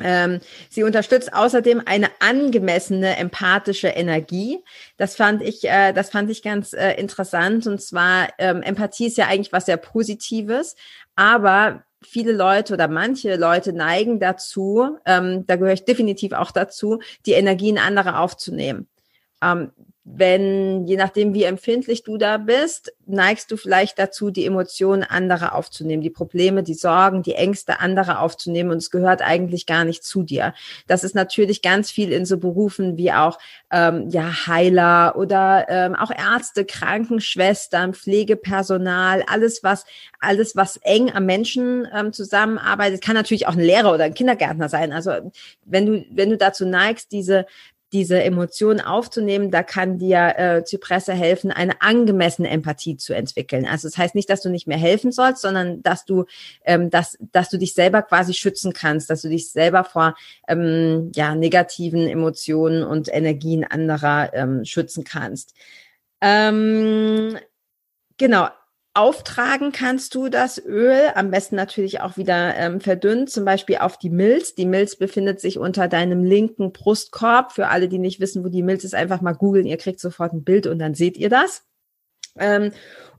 [0.00, 4.62] Ähm, sie unterstützt außerdem eine angemessene empathische Energie.
[4.96, 7.66] Das fand ich, äh, das fand ich ganz äh, interessant.
[7.66, 10.76] Und zwar ähm, Empathie ist ja eigentlich was sehr Positives,
[11.14, 17.00] aber viele Leute oder manche Leute neigen dazu, ähm, da gehöre ich definitiv auch dazu,
[17.24, 18.88] die Energien anderer aufzunehmen.
[20.08, 25.52] Wenn, je nachdem, wie empfindlich du da bist, neigst du vielleicht dazu, die Emotionen anderer
[25.52, 30.04] aufzunehmen, die Probleme, die Sorgen, die Ängste anderer aufzunehmen und es gehört eigentlich gar nicht
[30.04, 30.54] zu dir.
[30.86, 33.40] Das ist natürlich ganz viel in so Berufen wie auch
[33.72, 39.86] ähm, ja Heiler oder ähm, auch Ärzte, Krankenschwestern, Pflegepersonal, alles was
[40.20, 44.68] alles was eng am Menschen ähm, zusammenarbeitet, kann natürlich auch ein Lehrer oder ein Kindergärtner
[44.68, 44.92] sein.
[44.92, 45.32] Also
[45.64, 47.44] wenn du wenn du dazu neigst, diese
[47.92, 53.64] diese Emotionen aufzunehmen, da kann dir äh, Zypresse helfen, eine angemessene Empathie zu entwickeln.
[53.64, 56.24] Also das heißt nicht, dass du nicht mehr helfen sollst, sondern dass du,
[56.64, 60.16] ähm, dass, dass du dich selber quasi schützen kannst, dass du dich selber vor
[60.48, 65.54] ähm, ja, negativen Emotionen und Energien anderer ähm, schützen kannst.
[66.20, 67.38] Ähm,
[68.16, 68.48] genau,
[68.96, 73.98] Auftragen kannst du das Öl, am besten natürlich auch wieder ähm, verdünnt, zum Beispiel auf
[73.98, 74.54] die Milz.
[74.54, 77.52] Die Milz befindet sich unter deinem linken Brustkorb.
[77.52, 79.66] Für alle, die nicht wissen, wo die Milz ist, einfach mal googeln.
[79.66, 81.64] Ihr kriegt sofort ein Bild und dann seht ihr das.
[82.38, 82.72] Ähm,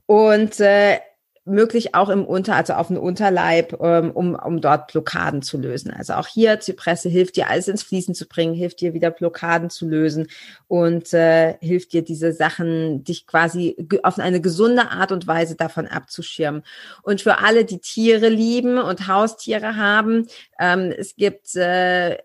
[0.06, 0.98] und äh,
[1.48, 5.90] möglich auch im Unter, also auf den Unterleib, ähm, um, um dort Blockaden zu lösen.
[5.90, 9.70] Also auch hier Zypresse hilft dir, alles ins Fließen zu bringen, hilft dir wieder Blockaden
[9.70, 10.28] zu lösen
[10.68, 15.86] und äh, hilft dir diese Sachen, dich quasi auf eine gesunde Art und Weise davon
[15.86, 16.62] abzuschirmen.
[17.02, 22.18] Und für alle, die Tiere lieben und Haustiere haben, ähm, es gibt äh,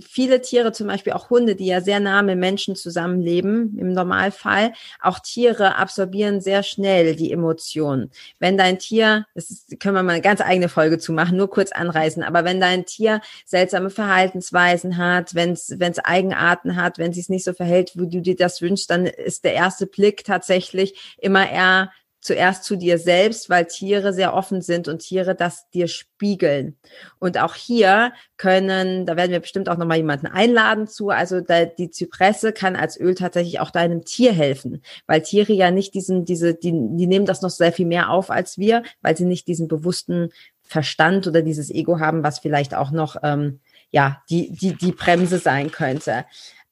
[0.00, 4.72] viele Tiere, zum Beispiel auch Hunde, die ja sehr nah mit Menschen zusammenleben, im Normalfall,
[5.00, 8.10] auch Tiere absorbieren sehr schnell die Emotionen.
[8.38, 11.50] Wenn dein Tier, das ist, können wir mal eine ganz eigene Folge zu machen, nur
[11.50, 17.10] kurz anreißen, aber wenn dein Tier seltsame Verhaltensweisen hat, wenn es es Eigenarten hat, wenn
[17.10, 20.24] es sich nicht so verhält, wie du dir das wünschst, dann ist der erste Blick
[20.24, 21.90] tatsächlich immer eher
[22.22, 26.78] zuerst zu dir selbst, weil Tiere sehr offen sind und Tiere das dir spiegeln.
[27.18, 31.64] Und auch hier können, da werden wir bestimmt auch nochmal jemanden einladen zu, also da,
[31.64, 36.24] die Zypresse kann als Öl tatsächlich auch deinem Tier helfen, weil Tiere ja nicht diesen,
[36.24, 39.48] diese, die, die nehmen das noch sehr viel mehr auf als wir, weil sie nicht
[39.48, 40.30] diesen bewussten
[40.62, 43.58] Verstand oder dieses Ego haben, was vielleicht auch noch, ähm,
[43.90, 46.24] ja, die, die, die Bremse sein könnte.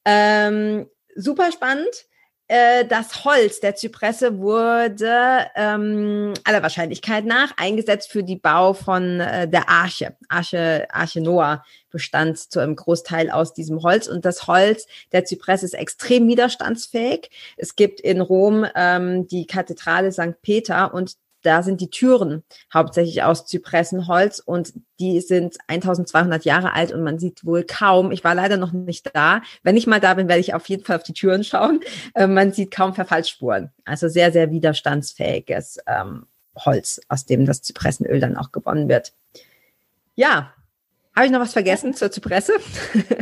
[0.05, 2.07] Ähm, super spannend.
[2.51, 9.21] Äh, das Holz der Zypresse wurde ähm, aller Wahrscheinlichkeit nach eingesetzt für die Bau von
[9.21, 10.17] äh, der Arche.
[10.27, 15.63] Arche, Arche Noah bestand zu einem Großteil aus diesem Holz und das Holz der Zypresse
[15.63, 17.29] ist extrem widerstandsfähig.
[17.55, 20.41] Es gibt in Rom ähm, die Kathedrale St.
[20.41, 26.91] Peter und da sind die Türen hauptsächlich aus Zypressenholz und die sind 1200 Jahre alt
[26.91, 30.13] und man sieht wohl kaum, ich war leider noch nicht da, wenn ich mal da
[30.13, 31.81] bin, werde ich auf jeden Fall auf die Türen schauen,
[32.13, 33.71] äh, man sieht kaum Verfallsspuren.
[33.85, 36.25] Also sehr, sehr widerstandsfähiges ähm,
[36.57, 39.13] Holz, aus dem das Zypressenöl dann auch gewonnen wird.
[40.15, 40.53] Ja,
[41.15, 42.53] habe ich noch was vergessen zur Zypresse?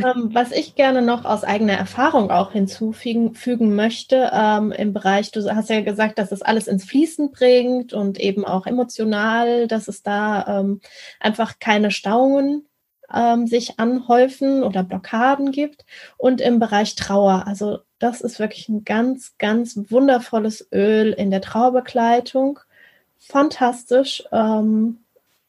[0.00, 5.54] Ähm, was ich gerne noch aus eigener Erfahrung auch hinzufügen möchte, ähm, im Bereich, du
[5.54, 10.02] hast ja gesagt, dass es alles ins Fließen bringt und eben auch emotional, dass es
[10.02, 10.80] da ähm,
[11.20, 12.66] einfach keine Stauungen
[13.14, 15.84] ähm, sich anhäufen oder Blockaden gibt.
[16.16, 21.42] Und im Bereich Trauer, also das ist wirklich ein ganz, ganz wundervolles Öl in der
[21.42, 22.60] Trauerbegleitung.
[23.18, 24.24] Fantastisch.
[24.32, 25.00] Ähm,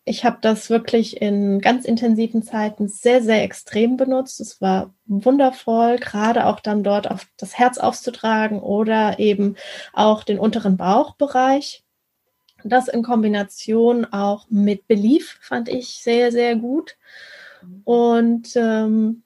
[0.03, 4.39] ich habe das wirklich in ganz intensiven Zeiten sehr, sehr extrem benutzt.
[4.39, 9.55] Es war wundervoll, gerade auch dann dort auf das Herz aufzutragen oder eben
[9.93, 11.83] auch den unteren Bauchbereich.
[12.63, 16.97] Das in Kombination auch mit Belief fand ich sehr, sehr gut.
[17.83, 19.23] Und ähm,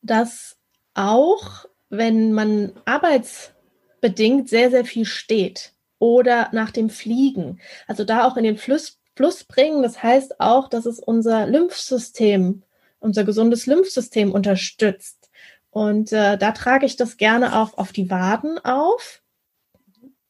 [0.00, 0.56] das
[0.94, 7.60] auch, wenn man arbeitsbedingt sehr, sehr viel steht oder nach dem Fliegen.
[7.86, 9.82] Also da auch in den Fluss, Fluss bringen.
[9.82, 12.62] Das heißt auch, dass es unser Lymphsystem,
[13.00, 15.28] unser gesundes Lymphsystem unterstützt.
[15.70, 19.20] Und äh, da trage ich das gerne auch auf die Waden auf.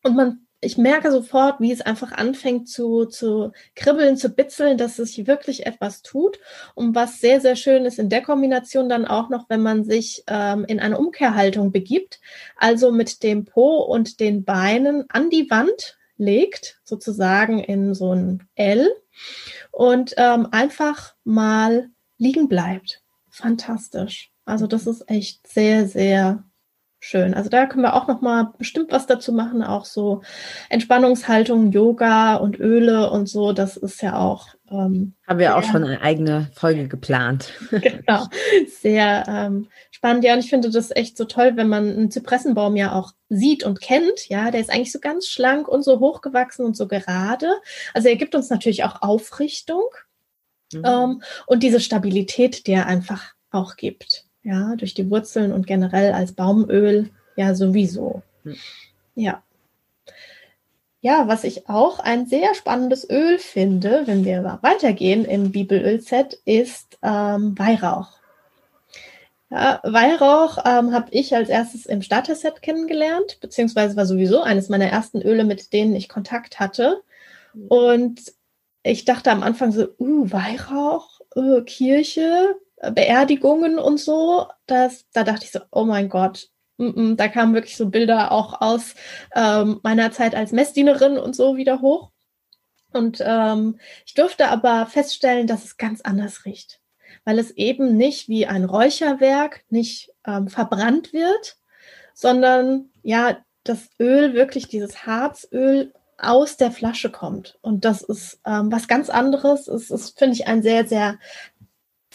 [0.03, 4.98] Und man, ich merke sofort, wie es einfach anfängt zu, zu kribbeln, zu bitzeln, dass
[4.98, 6.40] es wirklich etwas tut.
[6.74, 10.24] Und was sehr, sehr schön ist in der Kombination dann auch noch, wenn man sich
[10.29, 12.20] ähm, in eine Umkehrhaltung begibt,
[12.57, 18.46] also mit dem Po und den Beinen an die Wand legt, sozusagen in so ein
[18.54, 18.88] L
[19.70, 23.02] und ähm, einfach mal liegen bleibt.
[23.31, 24.31] Fantastisch.
[24.44, 26.44] Also das ist echt sehr, sehr
[27.00, 27.34] schön.
[27.34, 30.22] Also da können wir auch noch mal bestimmt was dazu machen, auch so
[30.68, 33.52] Entspannungshaltung, Yoga und Öle und so.
[33.52, 37.52] Das ist ja auch ähm, haben wir auch schon eine eigene Folge geplant.
[37.70, 38.26] genau,
[38.80, 40.24] sehr ähm, spannend.
[40.24, 43.64] Ja, und ich finde das echt so toll, wenn man einen Zypressenbaum ja auch sieht
[43.64, 44.28] und kennt.
[44.28, 47.50] Ja, der ist eigentlich so ganz schlank und so hochgewachsen und so gerade.
[47.94, 49.84] Also er gibt uns natürlich auch Aufrichtung
[50.72, 50.82] mhm.
[50.84, 56.12] ähm, und diese Stabilität, die er einfach auch gibt ja, durch die Wurzeln und generell
[56.12, 58.22] als Baumöl ja sowieso.
[58.44, 58.57] Hm.
[59.14, 59.42] Ja.
[61.01, 66.98] Ja, was ich auch ein sehr spannendes Öl finde, wenn wir weitergehen im Bibelöl-Set, ist
[67.03, 68.18] ähm, Weihrauch.
[69.51, 74.87] Ja, Weihrauch ähm, habe ich als erstes im Starter-Set kennengelernt, beziehungsweise war sowieso eines meiner
[74.87, 77.03] ersten Öle, mit denen ich Kontakt hatte.
[77.68, 78.20] Und
[78.83, 85.45] ich dachte am Anfang so, uh, Weihrauch, uh, Kirche, Beerdigungen und so, das, da dachte
[85.45, 88.95] ich so, oh mein Gott, m -m, da kamen wirklich so Bilder auch aus
[89.35, 92.11] ähm, meiner Zeit als Messdienerin und so wieder hoch.
[92.93, 96.81] Und ähm, ich durfte aber feststellen, dass es ganz anders riecht,
[97.25, 101.57] weil es eben nicht wie ein Räucherwerk nicht ähm, verbrannt wird,
[102.14, 107.59] sondern ja, das Öl, wirklich dieses Harzöl aus der Flasche kommt.
[107.61, 109.68] Und das ist ähm, was ganz anderes.
[109.68, 111.18] Es ist, finde ich, ein sehr, sehr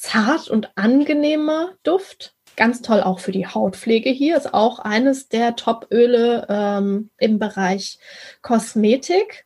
[0.03, 2.35] zart und angenehmer Duft.
[2.57, 4.35] Ganz toll auch für die Hautpflege hier.
[4.35, 7.99] Ist auch eines der Top-Öle ähm, im Bereich
[8.41, 9.45] Kosmetik.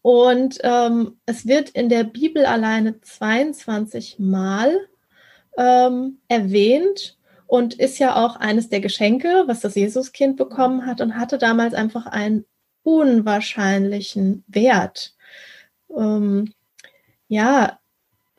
[0.00, 4.88] Und ähm, es wird in der Bibel alleine 22 Mal
[5.58, 11.16] ähm, erwähnt und ist ja auch eines der Geschenke, was das Jesuskind bekommen hat und
[11.16, 12.46] hatte damals einfach einen
[12.82, 15.14] unwahrscheinlichen Wert.
[15.94, 16.54] Ähm,
[17.28, 17.77] ja,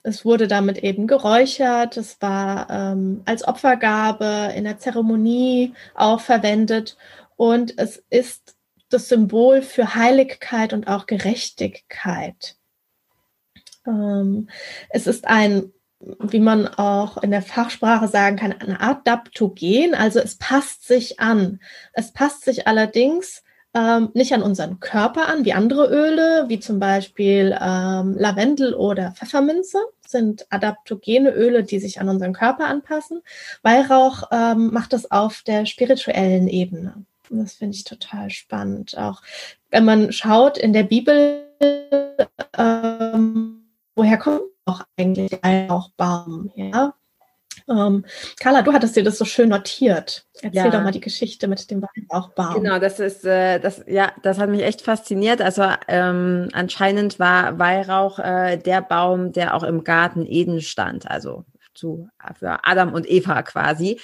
[0.04, 6.98] es wurde damit eben geräuchert, es war ähm, als Opfergabe in der Zeremonie auch verwendet
[7.36, 8.56] und es ist
[8.90, 12.56] das Symbol für Heiligkeit und auch Gerechtigkeit.
[13.86, 14.50] Ähm,
[14.90, 20.20] es ist ein wie man auch in der Fachsprache sagen kann, eine Art Adaptogen, also
[20.20, 21.60] es passt sich an.
[21.94, 23.44] Es passt sich allerdings
[23.74, 29.12] ähm, nicht an unseren Körper an, wie andere Öle, wie zum Beispiel ähm, Lavendel oder
[29.12, 33.22] Pfefferminze, sind adaptogene Öle, die sich an unseren Körper anpassen.
[33.62, 37.06] Weihrauch ähm, macht das auf der spirituellen Ebene.
[37.30, 38.98] Und das finde ich total spannend.
[38.98, 39.22] Auch
[39.70, 41.46] wenn man schaut in der Bibel,
[42.58, 43.66] ähm,
[43.96, 46.96] woher kommt auch eigentlich Weihrauchbaum, ja.
[47.70, 48.06] Ähm,
[48.40, 50.26] Carla, du hattest dir das so schön notiert.
[50.42, 50.70] Erzähl ja.
[50.70, 52.56] doch mal die Geschichte mit dem Weihrauchbaum.
[52.56, 55.42] Genau, das ist, äh, das, ja, das hat mich echt fasziniert.
[55.42, 61.46] Also ähm, anscheinend war Weihrauch äh, der Baum, der auch im Garten Eden stand, also
[61.74, 64.00] zu, für Adam und Eva quasi.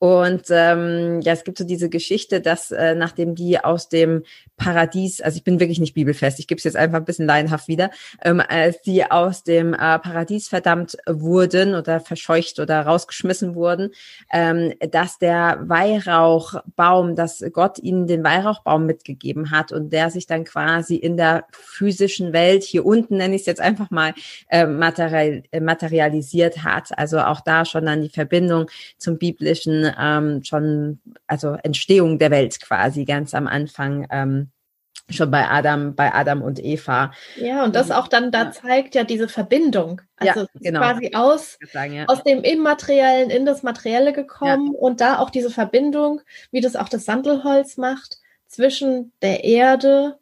[0.00, 4.22] Und ähm, ja, es gibt so diese Geschichte, dass äh, nachdem die aus dem
[4.56, 7.68] Paradies, also ich bin wirklich nicht bibelfest, ich gebe es jetzt einfach ein bisschen laienhaft
[7.68, 7.90] wieder,
[8.24, 13.90] ähm, als die aus dem äh, Paradies verdammt wurden oder verscheucht oder rausgeschmissen wurden,
[14.32, 20.44] ähm, dass der Weihrauchbaum, dass Gott ihnen den Weihrauchbaum mitgegeben hat und der sich dann
[20.44, 24.14] quasi in der physischen Welt hier unten, nenne ich es jetzt einfach mal,
[24.48, 26.96] äh, äh, materialisiert hat.
[26.98, 32.60] Also auch da schon dann die Verbindung zum biblischen ähm, schon, also Entstehung der Welt
[32.60, 34.06] quasi ganz am Anfang.
[34.10, 34.50] Ähm,
[35.12, 37.12] schon bei Adam, bei Adam und Eva.
[37.36, 40.00] Ja, und das auch dann da zeigt ja diese Verbindung.
[40.16, 40.80] Also ja, genau.
[40.80, 42.04] quasi aus, sagen, ja.
[42.06, 44.78] aus dem Immateriellen in das Materielle gekommen ja.
[44.78, 46.20] und da auch diese Verbindung,
[46.50, 50.18] wie das auch das Sandelholz macht, zwischen der Erde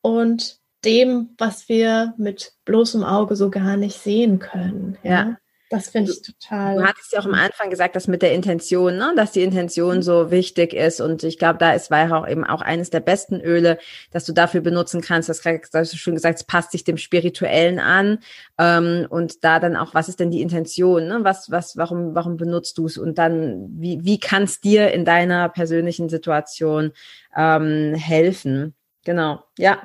[0.00, 4.98] und dem, was wir mit bloßem Auge so gar nicht sehen können.
[5.02, 5.36] Ja.
[5.72, 6.76] Das finde ich total.
[6.76, 9.96] Du hattest ja auch am Anfang gesagt, dass mit der Intention, ne, dass die Intention
[9.96, 10.02] mhm.
[10.02, 11.00] so wichtig ist.
[11.00, 13.78] Und ich glaube, da ist Weihrauch eben auch eines der besten Öle,
[14.10, 15.30] dass du dafür benutzen kannst.
[15.30, 18.18] Das hast du schon gesagt, es passt sich dem Spirituellen an.
[18.58, 21.06] Ähm, und da dann auch, was ist denn die Intention?
[21.08, 21.20] Ne?
[21.22, 22.98] Was, was, warum, warum benutzt du es?
[22.98, 26.92] Und dann, wie, wie kann es dir in deiner persönlichen Situation
[27.34, 28.74] ähm, helfen?
[29.06, 29.78] Genau, ja.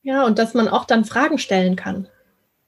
[0.00, 2.08] Ja, und dass man auch dann Fragen stellen kann.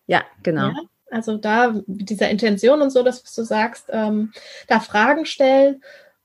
[0.06, 0.68] Ja, genau.
[0.68, 0.74] Ja?
[1.10, 4.32] Also da mit dieser Intention und so, das, was du sagst, ähm,
[4.68, 5.82] da Fragen stellen.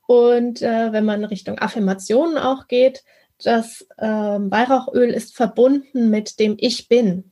[0.07, 3.03] Und äh, wenn man Richtung Affirmationen auch geht,
[3.43, 7.31] das ähm, Weihrauchöl ist verbunden mit dem Ich bin.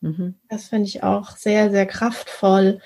[0.00, 0.34] Mhm.
[0.48, 2.80] Das finde ich auch sehr, sehr kraftvoll.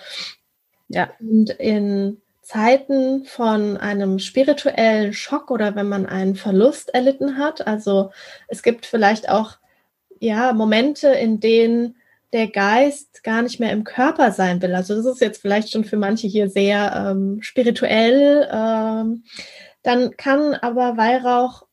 [0.89, 1.11] Ja.
[1.21, 8.11] Und in Zeiten von einem spirituellen Schock oder wenn man einen Verlust erlitten hat, also
[8.49, 9.59] es gibt vielleicht auch
[10.19, 11.97] ja Momente, in denen
[12.33, 14.75] der Geist gar nicht mehr im Körper sein will.
[14.75, 18.49] Also das ist jetzt vielleicht schon für manche hier sehr ähm, spirituell.
[18.51, 19.25] Ähm,
[19.83, 21.67] dann kann aber Weihrauch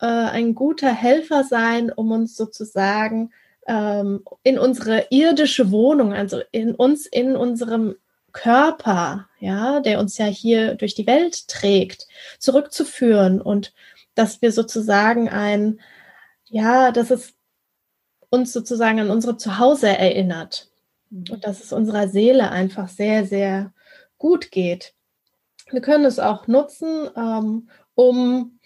[0.00, 3.30] äh, ein guter Helfer sein, um uns sozusagen
[3.66, 7.94] ähm, in unsere irdische Wohnung, also in uns, in unserem
[8.32, 12.06] Körper, ja, der uns ja hier durch die Welt trägt,
[12.38, 13.72] zurückzuführen und
[14.14, 15.80] dass wir sozusagen ein,
[16.46, 17.34] ja, dass es
[18.30, 20.70] uns sozusagen an unsere Zuhause erinnert
[21.10, 21.24] mhm.
[21.30, 23.72] und dass es unserer Seele einfach sehr, sehr
[24.18, 24.94] gut geht.
[25.70, 28.58] Wir können es auch nutzen, ähm, um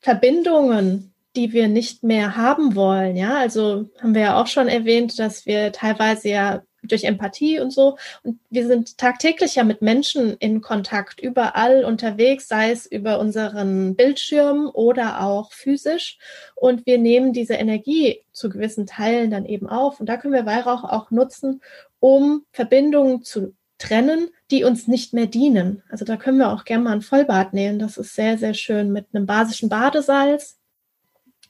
[0.00, 3.16] Verbindungen, die wir nicht mehr haben wollen.
[3.16, 7.72] Ja, also haben wir ja auch schon erwähnt, dass wir teilweise ja durch Empathie und
[7.72, 7.96] so.
[8.22, 13.96] Und wir sind tagtäglich ja mit Menschen in Kontakt, überall unterwegs, sei es über unseren
[13.96, 16.18] Bildschirm oder auch physisch.
[16.54, 20.00] Und wir nehmen diese Energie zu gewissen Teilen dann eben auf.
[20.00, 21.60] Und da können wir Weihrauch auch nutzen,
[22.00, 25.82] um Verbindungen zu trennen, die uns nicht mehr dienen.
[25.88, 27.78] Also da können wir auch gerne mal ein Vollbad nehmen.
[27.78, 30.57] Das ist sehr, sehr schön mit einem basischen Badesalz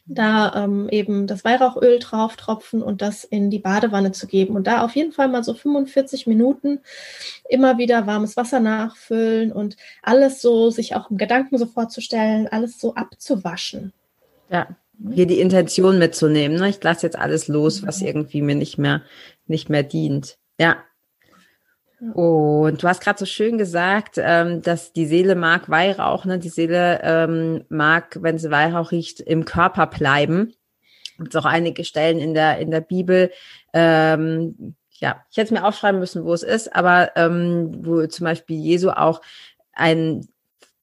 [0.09, 4.67] da ähm, eben das Weihrauchöl drauf tropfen und das in die Badewanne zu geben und
[4.67, 6.81] da auf jeden Fall mal so 45 Minuten
[7.49, 12.81] immer wieder warmes Wasser nachfüllen und alles so sich auch im Gedanken so vorzustellen, alles
[12.81, 13.93] so abzuwaschen.
[14.51, 14.69] Ja,
[15.13, 16.59] hier die Intention mitzunehmen.
[16.59, 16.71] Ne?
[16.71, 19.03] Ich lasse jetzt alles los, was irgendwie mir nicht mehr
[19.47, 20.39] nicht mehr dient.
[20.59, 20.79] Ja,
[22.01, 26.39] und du hast gerade so schön gesagt, ähm, dass die Seele mag Weihrauch, ne?
[26.39, 30.55] Die Seele ähm, mag, wenn sie Weihrauch riecht, im Körper bleiben.
[31.19, 33.33] Gibt auch einige Stellen in der, in der Bibel,
[33.73, 38.57] ähm, ja, ich hätte mir aufschreiben müssen, wo es ist, aber ähm, wo zum Beispiel
[38.57, 39.21] Jesu auch
[39.73, 40.29] einen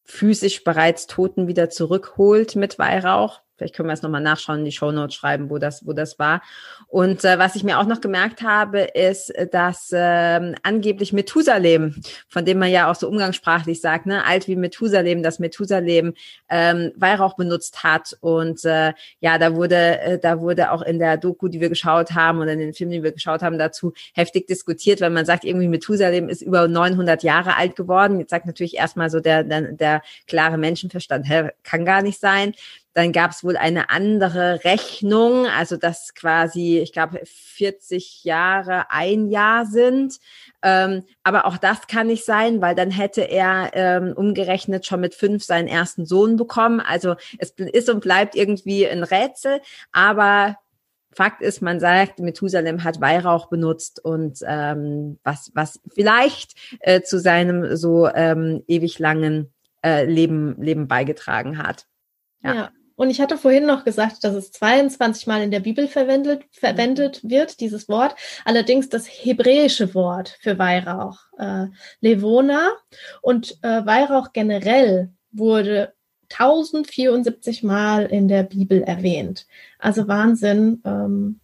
[0.03, 3.41] physisch bereits Toten wieder zurückholt mit Weihrauch.
[3.57, 6.19] Vielleicht können wir es nochmal nachschauen, in die Show Notes schreiben, wo das, wo das
[6.19, 6.41] war.
[6.87, 11.95] Und äh, was ich mir auch noch gemerkt habe, ist, dass ähm, angeblich Methusalem,
[12.27, 16.13] von dem man ja auch so umgangssprachlich sagt, ne, alt wie Methusalem, dass Methusalem
[16.49, 18.17] ähm, Weihrauch benutzt hat.
[18.19, 22.11] Und äh, ja, da wurde, äh, da wurde auch in der Doku, die wir geschaut
[22.11, 25.45] haben oder in den Film, den wir geschaut haben, dazu heftig diskutiert, weil man sagt,
[25.45, 28.19] irgendwie Methusalem ist über 900 Jahre alt geworden.
[28.19, 32.53] Jetzt sagt natürlich erstmal so der, der, der klare Menschenverstand, hä, kann gar nicht sein.
[32.95, 39.27] Dann gab es wohl eine andere Rechnung, also dass quasi, ich glaube, 40 Jahre ein
[39.27, 40.17] Jahr sind.
[40.63, 45.13] Ähm, aber auch das kann nicht sein, weil dann hätte er ähm, umgerechnet schon mit
[45.13, 46.79] fünf seinen ersten Sohn bekommen.
[46.79, 49.59] Also es ist und bleibt irgendwie ein Rätsel.
[49.91, 50.55] Aber
[51.11, 57.19] Fakt ist, man sagt, Methusalem hat Weihrauch benutzt und ähm, was, was vielleicht äh, zu
[57.19, 61.87] seinem so ähm, ewig langen äh, Leben, Leben beigetragen hat.
[62.41, 62.53] Ja.
[62.53, 62.71] ja.
[62.95, 67.21] Und ich hatte vorhin noch gesagt, dass es 22 Mal in der Bibel verwendet, verwendet
[67.23, 68.15] wird, dieses Wort.
[68.45, 71.65] Allerdings das hebräische Wort für Weihrauch, äh,
[71.99, 72.71] Levona.
[73.21, 75.93] Und äh, Weihrauch generell wurde
[76.31, 79.45] 1074 Mal in der Bibel erwähnt.
[79.79, 80.81] Also Wahnsinn.
[80.85, 81.41] Ähm,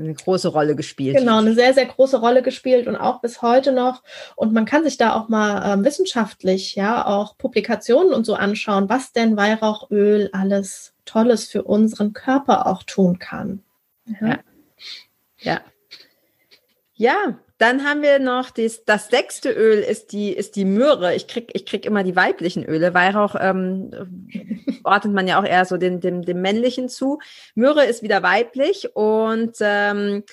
[0.00, 1.16] eine große Rolle gespielt.
[1.16, 4.02] Genau, eine sehr, sehr große Rolle gespielt und auch bis heute noch.
[4.36, 8.88] Und man kann sich da auch mal ähm, wissenschaftlich, ja, auch Publikationen und so anschauen,
[8.88, 13.62] was denn Weihrauchöl alles Tolles für unseren Körper auch tun kann.
[14.06, 14.28] Ja.
[14.28, 14.38] Ja.
[15.40, 15.60] ja.
[16.94, 17.38] ja.
[17.60, 21.14] Dann haben wir noch das, das sechste Öl ist die, ist die Myrrhe.
[21.14, 22.94] Ich krieg, ich krieg immer die weiblichen Öle.
[22.94, 23.90] Weihrauch ähm,
[24.82, 27.18] ordnet man ja auch eher so dem, dem, dem männlichen zu.
[27.54, 30.24] Myrrhe ist wieder weiblich und ähm,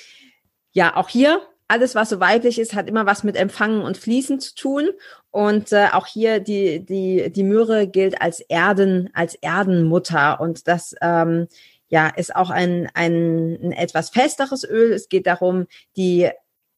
[0.72, 4.40] ja, auch hier alles, was so weiblich ist, hat immer was mit Empfangen und Fließen
[4.40, 4.90] zu tun.
[5.30, 10.40] Und äh, auch hier die, die, die Myrrhe gilt als Erden, als Erdenmutter.
[10.40, 11.50] Und das ähm,
[11.90, 14.94] ja, ist auch ein, ein, ein etwas festeres Öl.
[14.94, 15.68] Es geht darum,
[15.98, 16.30] die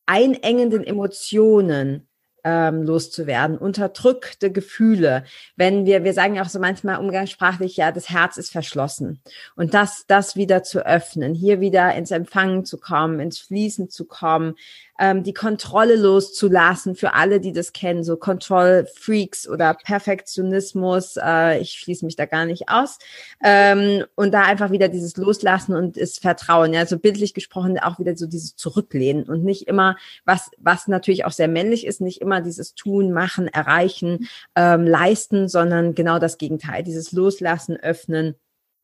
[0.09, 2.09] einengenden Emotionen
[2.43, 5.23] ähm, loszuwerden, unterdrückte Gefühle.
[5.55, 9.21] Wenn wir, wir sagen ja auch so manchmal umgangssprachlich, ja, das Herz ist verschlossen.
[9.55, 14.05] Und das, das wieder zu öffnen, hier wieder ins Empfangen zu kommen, ins Fließen zu
[14.05, 14.55] kommen,
[14.99, 21.17] ähm, die Kontrolle loszulassen für alle, die das kennen, so Kontrollfreaks oder Perfektionismus.
[21.17, 22.99] Äh, ich schließe mich da gar nicht aus.
[23.43, 26.73] Ähm, und da einfach wieder dieses Loslassen und das Vertrauen.
[26.73, 29.95] Ja, so bildlich gesprochen auch wieder so dieses Zurücklehnen und nicht immer,
[30.25, 35.47] was, was natürlich auch sehr männlich ist, nicht immer dieses Tun, Machen, Erreichen, ähm, Leisten,
[35.47, 36.83] sondern genau das Gegenteil.
[36.83, 38.35] Dieses Loslassen, Öffnen.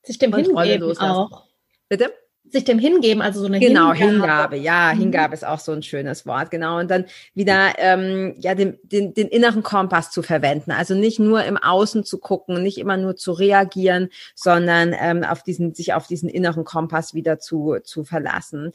[0.04, 1.12] Sich dem Kontrolle loslassen.
[1.12, 1.46] auch.
[1.90, 2.14] Bitte?
[2.52, 4.56] Sich dem hingeben, also so eine genau, Hingabe.
[4.56, 5.00] Hingabe, ja, mhm.
[5.00, 6.80] Hingabe ist auch so ein schönes Wort, genau.
[6.80, 11.44] Und dann wieder ähm, ja den, den, den inneren Kompass zu verwenden, also nicht nur
[11.44, 16.08] im Außen zu gucken, nicht immer nur zu reagieren, sondern ähm, auf diesen sich auf
[16.08, 18.72] diesen inneren Kompass wieder zu zu verlassen.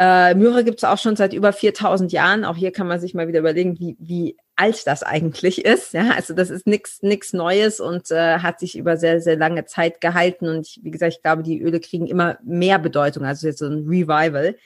[0.00, 2.46] Äh, Myra gibt es auch schon seit über 4000 Jahren.
[2.46, 5.92] Auch hier kann man sich mal wieder überlegen, wie, wie alt das eigentlich ist.
[5.92, 9.66] Ja, also das ist nichts nix Neues und äh, hat sich über sehr, sehr lange
[9.66, 10.48] Zeit gehalten.
[10.48, 13.26] Und ich, wie gesagt, ich glaube, die Öle kriegen immer mehr Bedeutung.
[13.26, 14.56] Also jetzt so ein Revival.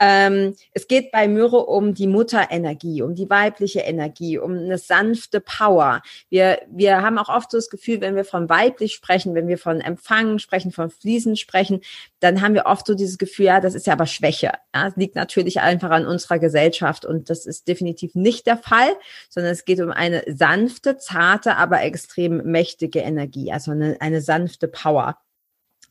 [0.00, 5.40] Ähm, es geht bei Myrrhe um die Mutterenergie, um die weibliche Energie, um eine sanfte
[5.40, 6.02] Power.
[6.30, 9.58] Wir, wir haben auch oft so das Gefühl, wenn wir von weiblich sprechen, wenn wir
[9.58, 11.80] von Empfangen sprechen, von Fließen sprechen,
[12.20, 14.52] dann haben wir oft so dieses Gefühl, ja, das ist ja aber Schwäche.
[14.74, 18.90] Ja, das liegt natürlich einfach an unserer Gesellschaft und das ist definitiv nicht der Fall,
[19.28, 24.68] sondern es geht um eine sanfte, zarte, aber extrem mächtige Energie, also eine, eine sanfte
[24.68, 25.18] Power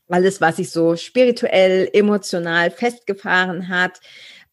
[0.10, 4.00] alles, was sich so spirituell, emotional festgefahren hat,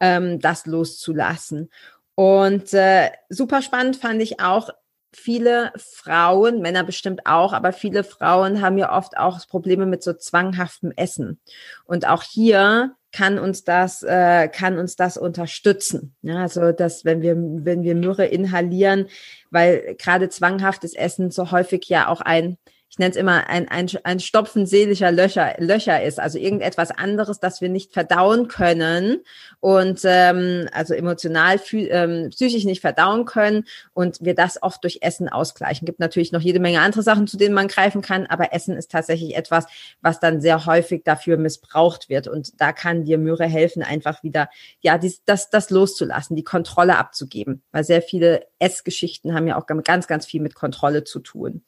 [0.01, 1.71] ähm, das loszulassen.
[2.15, 4.71] Und äh, super spannend fand ich auch,
[5.15, 10.13] viele Frauen, Männer bestimmt auch, aber viele Frauen haben ja oft auch Probleme mit so
[10.13, 11.41] zwanghaftem Essen.
[11.85, 16.17] Und auch hier kann uns das, äh, kann uns das unterstützen.
[16.23, 19.07] Ja, also, dass wenn wir, wenn wir Myrrhe inhalieren,
[19.51, 22.59] weil gerade zwanghaftes Essen so häufig ja auch ein
[22.95, 27.41] ich nenne es immer ein, ein, ein Stopfen seelischer Löcher, Löcher ist, also irgendetwas anderes,
[27.41, 29.25] das wir nicht verdauen können
[29.59, 33.65] und ähm, also emotional, ähm, psychisch nicht verdauen können
[33.95, 35.87] und wir das oft durch Essen ausgleichen.
[35.87, 38.93] Gibt natürlich noch jede Menge andere Sachen, zu denen man greifen kann, aber Essen ist
[38.93, 39.67] tatsächlich etwas,
[40.01, 44.49] was dann sehr häufig dafür missbraucht wird und da kann dir Möhre helfen, einfach wieder
[44.83, 49.67] ja dies, das, das loszulassen, die Kontrolle abzugeben, weil sehr viele Essgeschichten haben ja auch
[49.67, 51.65] ganz, ganz viel mit Kontrolle zu tun.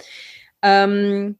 [0.62, 1.38] Ähm,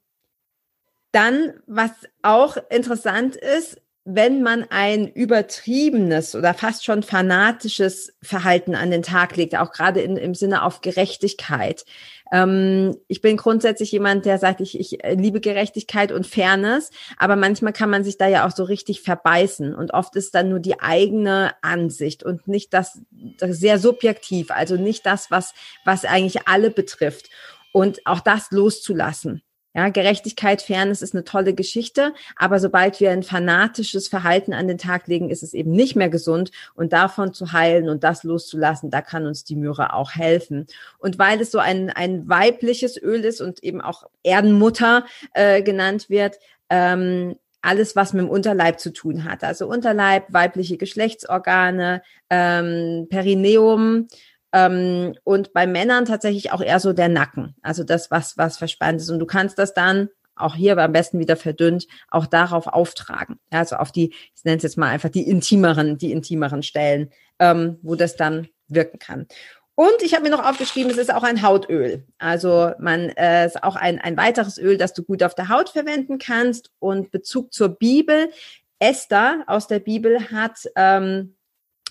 [1.12, 1.92] dann, was
[2.22, 9.36] auch interessant ist, wenn man ein übertriebenes oder fast schon fanatisches Verhalten an den Tag
[9.36, 11.84] legt, auch gerade in, im Sinne auf Gerechtigkeit.
[12.32, 17.72] Ähm, ich bin grundsätzlich jemand, der sagt, ich, ich liebe Gerechtigkeit und Fairness, aber manchmal
[17.72, 20.78] kann man sich da ja auch so richtig verbeißen und oft ist dann nur die
[20.80, 25.52] eigene Ansicht und nicht das, das sehr subjektiv, also nicht das, was,
[25.84, 27.28] was eigentlich alle betrifft
[27.76, 29.42] und auch das loszulassen.
[29.74, 34.78] Ja, Gerechtigkeit, Fairness ist eine tolle Geschichte, aber sobald wir ein fanatisches Verhalten an den
[34.78, 38.90] Tag legen, ist es eben nicht mehr gesund und davon zu heilen und das loszulassen,
[38.90, 40.66] da kann uns die Myrrhe auch helfen.
[40.96, 45.04] Und weil es so ein, ein weibliches Öl ist und eben auch Erdenmutter
[45.34, 46.38] äh, genannt wird,
[46.70, 49.44] ähm, alles, was mit dem Unterleib zu tun hat.
[49.44, 52.00] Also Unterleib, weibliche Geschlechtsorgane,
[52.30, 54.08] ähm, Perineum,
[54.56, 59.02] ähm, und bei Männern tatsächlich auch eher so der Nacken, also das, was, was verspannt
[59.02, 59.10] ist.
[59.10, 63.38] Und du kannst das dann auch hier am besten wieder verdünnt, auch darauf auftragen.
[63.50, 67.78] Also auf die, ich nenne es jetzt mal einfach die intimeren, die intimeren Stellen, ähm,
[67.82, 69.26] wo das dann wirken kann.
[69.74, 72.06] Und ich habe mir noch aufgeschrieben, es ist auch ein Hautöl.
[72.16, 75.68] Also man äh, ist auch ein, ein weiteres Öl, das du gut auf der Haut
[75.68, 76.70] verwenden kannst.
[76.78, 78.30] Und Bezug zur Bibel.
[78.78, 81.35] Esther aus der Bibel hat ähm,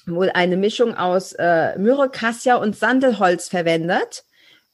[0.08, 4.26] wohl eine Mischung aus äh, Myrrhe, Cassia und Sandelholz verwendet,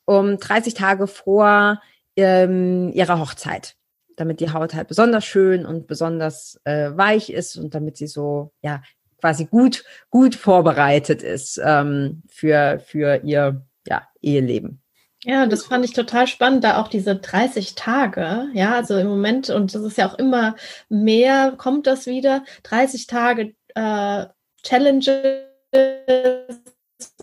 [0.05, 1.81] um 30 Tage vor
[2.15, 3.75] ähm, ihrer Hochzeit,
[4.17, 8.51] damit die Haut halt besonders schön und besonders äh, weich ist und damit sie so
[8.61, 8.81] ja
[9.19, 14.81] quasi gut gut vorbereitet ist ähm, für für ihr ja Eheleben.
[15.23, 19.51] Ja, das fand ich total spannend, da auch diese 30 Tage, ja, also im Moment,
[19.51, 20.55] und das ist ja auch immer
[20.89, 24.25] mehr, kommt das wieder, 30 Tage äh,
[24.63, 25.41] Challenges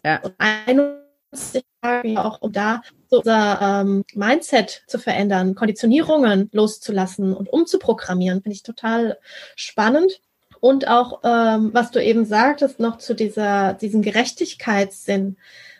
[0.04, 0.20] ja.
[0.22, 7.48] und 21 Tage auch, um da so unser ähm, Mindset zu verändern, Konditionierungen loszulassen und
[7.48, 9.18] umzuprogrammieren, finde ich total
[9.56, 10.20] spannend.
[10.60, 15.36] Und auch, ähm, was du eben sagtest, noch zu dieser, diesem Gerechtigkeitssinn,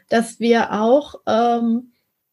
[0.09, 1.93] dass wir auch, ähm,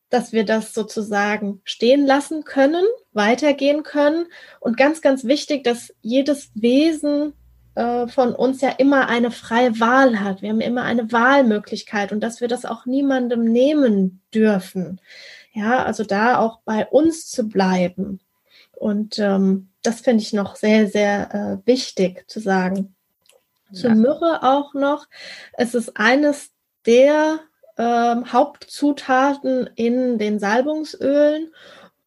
[0.10, 4.28] dass wir das sozusagen stehen lassen können, weitergehen können.
[4.60, 7.34] Und ganz, ganz wichtig, dass jedes Wesen
[7.76, 10.42] äh, von uns ja immer eine freie Wahl hat.
[10.42, 15.00] Wir haben immer eine Wahlmöglichkeit und dass wir das auch niemandem nehmen dürfen.
[15.54, 18.20] Ja, also da auch bei uns zu bleiben.
[18.72, 22.96] Und ähm, das finde ich noch sehr, sehr äh, wichtig zu sagen.
[23.70, 23.82] Ja.
[23.82, 25.08] Zur Myrrhe auch noch.
[25.54, 26.52] Es ist eines
[26.86, 27.40] der
[27.78, 31.52] ähm, Hauptzutaten in den Salbungsölen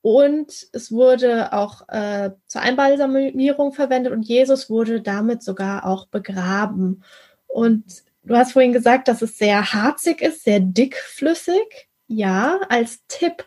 [0.01, 7.03] und es wurde auch äh, zur Einbalsamierung verwendet und Jesus wurde damit sogar auch begraben.
[7.47, 7.85] Und
[8.23, 11.89] du hast vorhin gesagt, dass es sehr harzig ist, sehr dickflüssig.
[12.07, 13.45] Ja, als Tipp.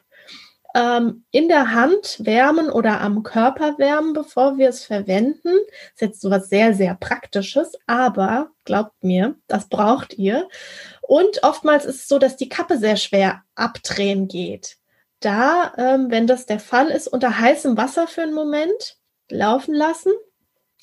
[0.74, 5.54] Ähm, in der Hand wärmen oder am Körper wärmen, bevor wir es verwenden.
[5.94, 10.48] Ist jetzt sowas sehr, sehr Praktisches, aber glaubt mir, das braucht ihr.
[11.02, 14.81] Und oftmals ist es so, dass die Kappe sehr schwer abdrehen geht
[15.22, 18.98] da, ähm, wenn das der Fall ist, unter heißem Wasser für einen Moment
[19.30, 20.12] laufen lassen.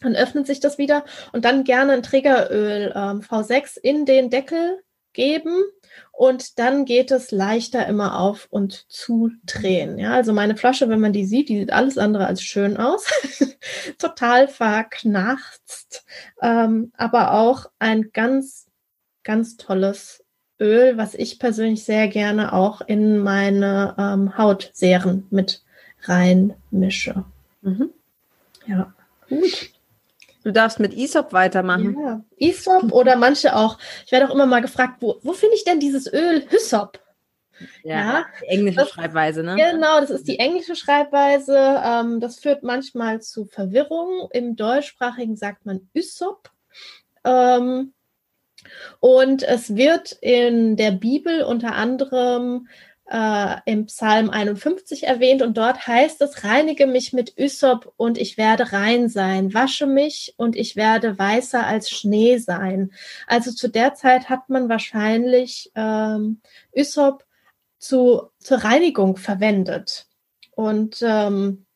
[0.00, 4.80] Dann öffnet sich das wieder und dann gerne ein Trägeröl ähm, V6 in den Deckel
[5.12, 5.64] geben
[6.12, 9.98] und dann geht es leichter immer auf und zu drehen.
[9.98, 13.06] Ja, also meine Flasche, wenn man die sieht, die sieht alles andere als schön aus.
[13.98, 16.04] Total verknarzt,
[16.40, 18.68] ähm, aber auch ein ganz,
[19.24, 20.24] ganz tolles
[20.60, 25.62] Öl, was ich persönlich sehr gerne auch in meine ähm, Hautseren mit
[26.02, 27.24] reinmische.
[27.62, 27.90] Mhm.
[28.66, 28.92] Ja,
[29.28, 29.70] gut.
[30.44, 31.96] Du darfst mit Isop weitermachen.
[32.00, 33.78] Ja, Isop oder manche auch.
[34.06, 37.00] Ich werde auch immer mal gefragt, wo, wo finde ich denn dieses Öl Hyssop?
[37.82, 39.56] Ja, ja die englische das, Schreibweise, ne?
[39.56, 41.82] Genau, das ist die englische Schreibweise.
[41.84, 44.28] Ähm, das führt manchmal zu Verwirrung.
[44.32, 46.50] Im Deutschsprachigen sagt man Ysop.
[47.24, 47.92] Ähm,
[49.00, 52.68] und es wird in der Bibel unter anderem
[53.10, 58.36] äh, im Psalm 51 erwähnt und dort heißt es, reinige mich mit Ysop und ich
[58.36, 62.92] werde rein sein, wasche mich und ich werde weißer als Schnee sein.
[63.26, 66.40] Also zu der Zeit hat man wahrscheinlich ähm,
[66.76, 67.24] Ysop
[67.78, 70.06] zu, zur Reinigung verwendet.
[70.50, 71.66] Und ähm,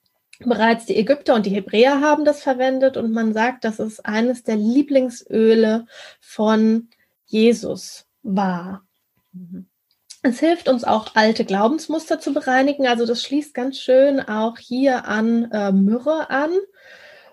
[0.49, 4.43] Bereits die Ägypter und die Hebräer haben das verwendet und man sagt, dass es eines
[4.43, 5.87] der Lieblingsöle
[6.21, 6.89] von
[7.27, 8.85] Jesus war.
[9.33, 9.67] Mhm.
[10.25, 12.87] Es hilft uns auch, alte Glaubensmuster zu bereinigen.
[12.87, 16.53] Also das schließt ganz schön auch hier an äh, Myrrhe an.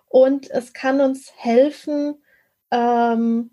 [0.08, 2.16] Und es kann uns helfen,
[2.72, 3.52] ähm,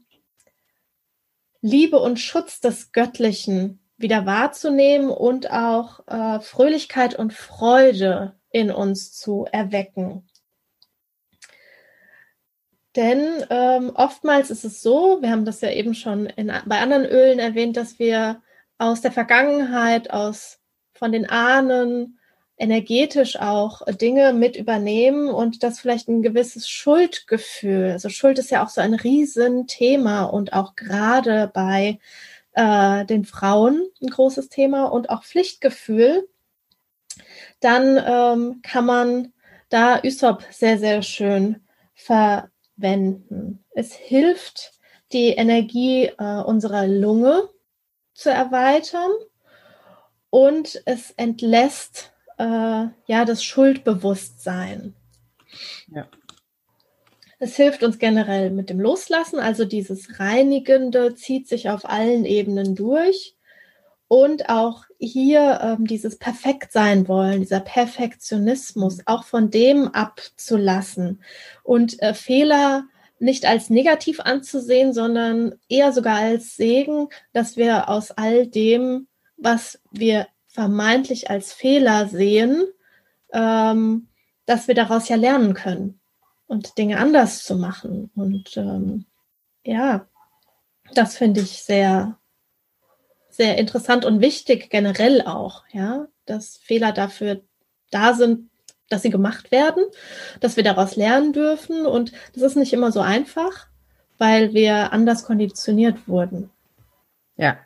[1.61, 9.13] Liebe und Schutz des Göttlichen wieder wahrzunehmen und auch äh, Fröhlichkeit und Freude in uns
[9.13, 10.27] zu erwecken.
[12.97, 17.05] Denn ähm, oftmals ist es so, wir haben das ja eben schon in, bei anderen
[17.05, 18.41] Ölen erwähnt, dass wir
[18.79, 20.59] aus der Vergangenheit, aus
[20.95, 22.19] von den Ahnen,
[22.57, 27.91] energetisch auch Dinge mit übernehmen und das vielleicht ein gewisses Schuldgefühl.
[27.93, 31.99] Also Schuld ist ja auch so ein Riesenthema und auch gerade bei
[32.53, 36.27] äh, den Frauen ein großes Thema und auch Pflichtgefühl.
[37.61, 39.33] Dann ähm, kann man
[39.69, 41.61] da Ysop sehr, sehr schön
[41.95, 43.65] verwenden.
[43.71, 44.73] Es hilft,
[45.13, 47.49] die Energie äh, unserer Lunge
[48.15, 49.11] zu erweitern
[50.31, 52.45] und es entlässt äh,
[53.07, 54.95] ja das Schuldbewusstsein.
[55.89, 56.07] Ja.
[57.39, 62.75] Es hilft uns generell mit dem Loslassen, also dieses Reinigende zieht sich auf allen Ebenen
[62.75, 63.36] durch.
[64.09, 71.23] Und auch hier ähm, dieses Perfekt sein wollen, dieser Perfektionismus, auch von dem abzulassen
[71.65, 72.85] und äh, Fehler
[73.19, 79.81] nicht als negativ anzusehen, sondern eher sogar als Segen, dass wir aus all dem, was
[79.91, 82.65] wir vermeintlich als Fehler sehen,
[83.33, 84.09] ähm,
[84.45, 86.01] dass wir daraus ja lernen können
[86.47, 88.11] und Dinge anders zu machen.
[88.15, 89.07] Und ähm,
[89.65, 90.07] ja,
[90.95, 92.19] das finde ich sehr,
[93.37, 97.41] sehr interessant und wichtig generell auch, ja, dass Fehler dafür
[97.91, 98.51] da sind,
[98.89, 99.85] dass sie gemacht werden,
[100.41, 101.87] dass wir daraus lernen dürfen.
[101.87, 103.67] Und das ist nicht immer so einfach,
[104.19, 106.51] weil wir anders konditioniert wurden.
[107.37, 107.59] Ja,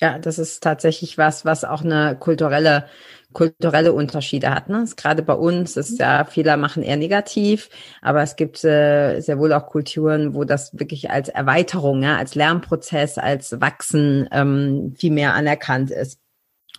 [0.00, 2.86] ja, das ist tatsächlich was, was auch eine kulturelle,
[3.32, 4.68] kulturelle Unterschiede hat.
[4.68, 4.84] Ne?
[4.96, 7.70] Gerade bei uns ist ja, Fehler machen eher negativ,
[8.02, 12.34] aber es gibt äh, sehr wohl auch Kulturen, wo das wirklich als Erweiterung, ja, als
[12.34, 16.20] Lernprozess, als Wachsen ähm, viel mehr anerkannt ist,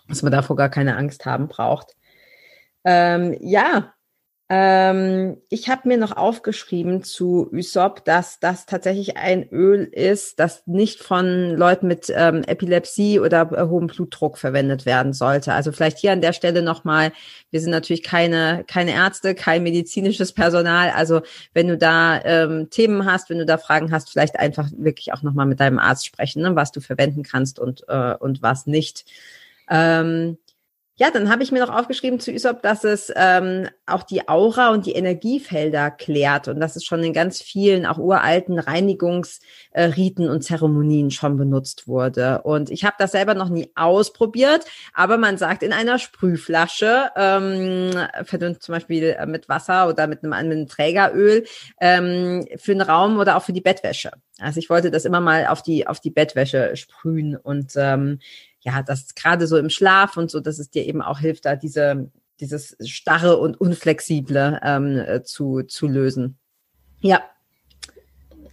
[0.08, 1.96] dass man davor gar keine Angst haben braucht.
[2.84, 3.94] Ähm, ja,
[4.54, 10.66] ähm, ich habe mir noch aufgeschrieben zu Ysop, dass das tatsächlich ein Öl ist, das
[10.66, 15.54] nicht von Leuten mit ähm, Epilepsie oder äh, hohem Blutdruck verwendet werden sollte.
[15.54, 17.12] Also vielleicht hier an der Stelle nochmal,
[17.50, 20.90] wir sind natürlich keine, keine Ärzte, kein medizinisches Personal.
[20.90, 21.22] Also
[21.54, 25.22] wenn du da ähm, Themen hast, wenn du da Fragen hast, vielleicht einfach wirklich auch
[25.22, 29.06] nochmal mit deinem Arzt sprechen, ne, was du verwenden kannst und, äh, und was nicht.
[29.70, 30.36] Ähm,
[31.02, 34.70] ja, dann habe ich mir noch aufgeschrieben zu Ysop, dass es ähm, auch die Aura
[34.70, 40.44] und die Energiefelder klärt und dass es schon in ganz vielen auch uralten Reinigungsriten und
[40.44, 42.42] Zeremonien schon benutzt wurde.
[42.42, 47.90] Und ich habe das selber noch nie ausprobiert, aber man sagt in einer Sprühflasche, ähm,
[48.22, 51.42] verdünnt zum Beispiel äh, mit Wasser oder mit einem, mit einem Trägeröl,
[51.80, 54.12] ähm, für den Raum oder auch für die Bettwäsche.
[54.38, 58.20] Also ich wollte das immer mal auf die, auf die Bettwäsche sprühen und ähm,
[58.62, 61.56] ja, das gerade so im Schlaf und so, dass es dir eben auch hilft, da
[61.56, 62.10] diese,
[62.40, 66.38] dieses starre und unflexible ähm, äh, zu, zu lösen.
[67.00, 67.22] Ja.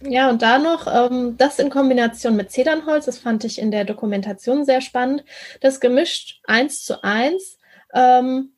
[0.02, 3.84] Ja, und da noch ähm, das in Kombination mit Zedernholz, das fand ich in der
[3.84, 5.24] Dokumentation sehr spannend,
[5.60, 7.58] das gemischt eins zu eins
[7.92, 8.54] ähm,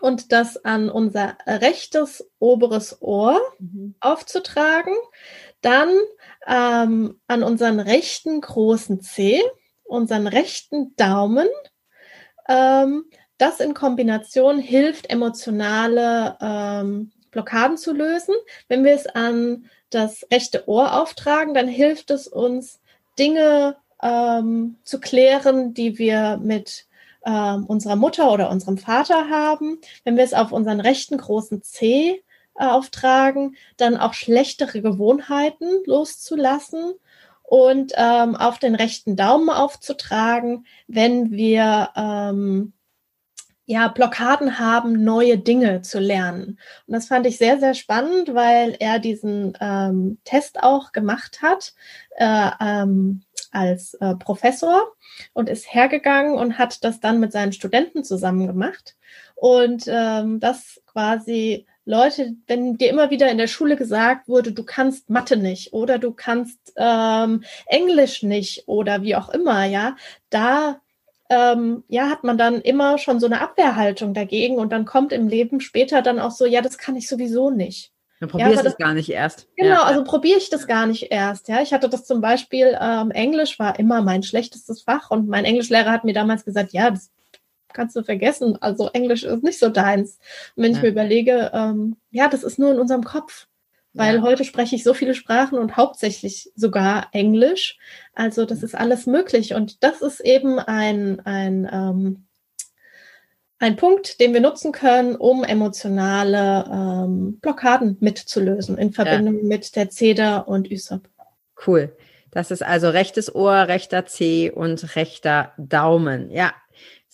[0.00, 3.94] und das an unser rechtes oberes Ohr mhm.
[4.00, 4.94] aufzutragen,
[5.62, 5.88] dann
[6.46, 9.40] ähm, an unseren rechten großen Zeh
[9.88, 11.48] unseren rechten Daumen.
[12.48, 13.04] Ähm,
[13.38, 18.34] das in Kombination hilft, emotionale ähm, Blockaden zu lösen.
[18.68, 22.80] Wenn wir es an das rechte Ohr auftragen, dann hilft es uns,
[23.18, 26.86] Dinge ähm, zu klären, die wir mit
[27.24, 29.80] ähm, unserer Mutter oder unserem Vater haben.
[30.04, 32.22] Wenn wir es auf unseren rechten großen Zeh
[32.58, 36.94] äh, auftragen, dann auch schlechtere Gewohnheiten loszulassen
[37.46, 42.72] und ähm, auf den rechten Daumen aufzutragen, wenn wir ähm,
[43.66, 46.58] ja, Blockaden haben, neue Dinge zu lernen.
[46.86, 51.74] Und das fand ich sehr, sehr spannend, weil er diesen ähm, Test auch gemacht hat
[52.16, 54.92] äh, ähm, als äh, Professor
[55.32, 58.96] und ist hergegangen und hat das dann mit seinen Studenten zusammen gemacht.
[59.34, 64.64] Und ähm, das quasi Leute, wenn dir immer wieder in der Schule gesagt wurde, du
[64.64, 69.94] kannst Mathe nicht oder du kannst ähm, Englisch nicht oder wie auch immer, ja,
[70.28, 70.80] da
[71.30, 75.28] ähm, ja, hat man dann immer schon so eine Abwehrhaltung dagegen und dann kommt im
[75.28, 77.92] Leben später dann auch so, ja, das kann ich sowieso nicht.
[78.18, 79.46] Dann probierst ja, du es gar nicht erst.
[79.56, 79.82] Genau, ja.
[79.82, 81.48] also probiere ich das gar nicht erst.
[81.48, 85.44] Ja, ich hatte das zum Beispiel, ähm, Englisch war immer mein schlechtestes Fach und mein
[85.44, 87.10] Englischlehrer hat mir damals gesagt, ja, das
[87.76, 88.60] kannst du vergessen.
[88.60, 90.18] Also Englisch ist nicht so deins.
[90.56, 90.78] Und wenn ja.
[90.78, 93.46] ich mir überlege, ähm, ja, das ist nur in unserem Kopf.
[93.92, 94.22] Weil ja.
[94.22, 97.78] heute spreche ich so viele Sprachen und hauptsächlich sogar Englisch.
[98.14, 99.54] Also das ist alles möglich.
[99.54, 102.26] Und das ist eben ein, ein, ähm,
[103.58, 109.44] ein Punkt, den wir nutzen können, um emotionale ähm, Blockaden mitzulösen in Verbindung ja.
[109.44, 111.08] mit der Zeder und Ysop.
[111.66, 111.96] Cool.
[112.32, 116.30] Das ist also rechtes Ohr, rechter Zeh und rechter Daumen.
[116.30, 116.52] Ja,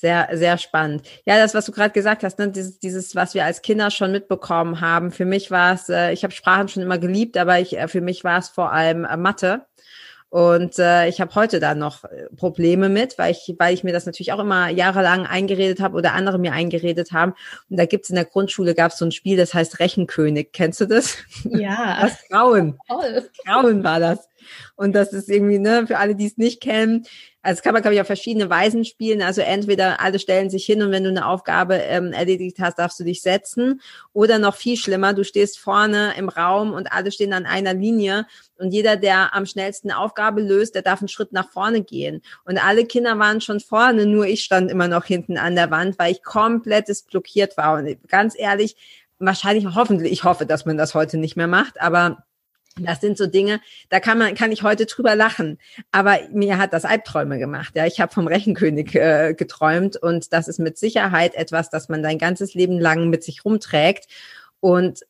[0.02, 1.06] sehr, sehr spannend.
[1.24, 4.10] Ja, das, was du gerade gesagt hast, ne, dieses, dieses, was wir als Kinder schon
[4.10, 5.12] mitbekommen haben.
[5.12, 8.00] Für mich war es, äh, ich habe Sprachen schon immer geliebt, aber ich, äh, für
[8.00, 9.64] mich war es vor allem äh, Mathe.
[10.28, 13.92] Und äh, ich habe heute da noch äh, Probleme mit, weil ich, weil ich mir
[13.92, 17.34] das natürlich auch immer jahrelang eingeredet habe oder andere mir eingeredet haben.
[17.70, 20.50] Und da gibt's in der Grundschule gab's so ein Spiel, das heißt Rechenkönig.
[20.52, 21.18] Kennst du das?
[21.44, 21.98] Ja.
[22.02, 22.76] Das Grauen.
[22.88, 23.30] Toll.
[23.44, 24.28] Grauen war das.
[24.74, 27.04] Und das ist irgendwie, ne, für alle, die es nicht kennen,
[27.42, 29.20] also das kann man, glaube ich, auf verschiedene Weisen spielen.
[29.20, 33.00] Also entweder alle stellen sich hin und wenn du eine Aufgabe ähm, erledigt hast, darfst
[33.00, 33.80] du dich setzen.
[34.12, 38.26] Oder noch viel schlimmer, du stehst vorne im Raum und alle stehen an einer Linie
[38.58, 42.22] und jeder, der am schnellsten eine Aufgabe löst, der darf einen Schritt nach vorne gehen.
[42.44, 45.98] Und alle Kinder waren schon vorne, nur ich stand immer noch hinten an der Wand,
[45.98, 47.78] weil ich komplettes blockiert war.
[47.78, 48.76] Und ganz ehrlich,
[49.18, 52.24] wahrscheinlich, hoffentlich, ich hoffe, dass man das heute nicht mehr macht, aber
[52.78, 53.60] das sind so Dinge,
[53.90, 55.58] da kann man, kann ich heute drüber lachen.
[55.90, 57.74] Aber mir hat das Albträume gemacht.
[57.76, 62.02] Ja, ich habe vom Rechenkönig äh, geträumt und das ist mit Sicherheit etwas, das man
[62.02, 64.06] dein ganzes Leben lang mit sich rumträgt.
[64.60, 65.00] Und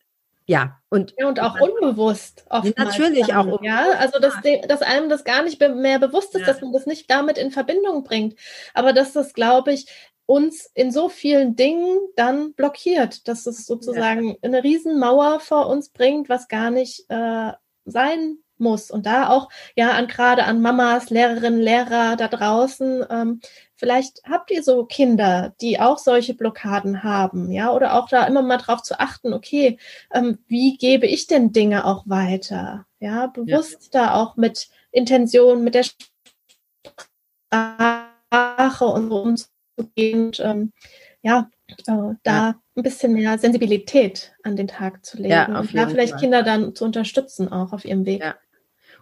[0.46, 2.76] ja, und, ja, und auch unbewusst oftmals.
[2.76, 3.44] Natürlich dann, auch.
[3.44, 3.64] Unbewusst.
[3.64, 4.34] Ja, also dass,
[4.66, 6.46] dass einem das gar nicht mehr bewusst ist, ja.
[6.46, 8.38] dass man das nicht damit in Verbindung bringt.
[8.74, 9.86] Aber dass das, glaube ich,
[10.32, 16.30] uns in so vielen Dingen dann blockiert, dass es sozusagen eine Riesenmauer vor uns bringt,
[16.30, 17.52] was gar nicht äh,
[17.84, 18.90] sein muss.
[18.90, 23.40] Und da auch ja an gerade an Mamas, Lehrerinnen, Lehrer da draußen, ähm,
[23.74, 28.40] vielleicht habt ihr so Kinder, die auch solche Blockaden haben, ja, oder auch da immer
[28.40, 29.76] mal drauf zu achten, okay,
[30.14, 32.86] ähm, wie gebe ich denn Dinge auch weiter?
[33.00, 34.00] Ja, bewusst ja.
[34.00, 35.84] da auch mit Intention, mit der
[37.52, 40.72] Sprache und so umzugehen und ähm,
[41.22, 41.48] ja,
[41.86, 46.12] äh, da ein bisschen mehr Sensibilität an den Tag zu legen ja, und da vielleicht
[46.12, 46.20] Fall.
[46.20, 48.20] Kinder dann zu unterstützen auch auf ihrem Weg.
[48.20, 48.34] Ja.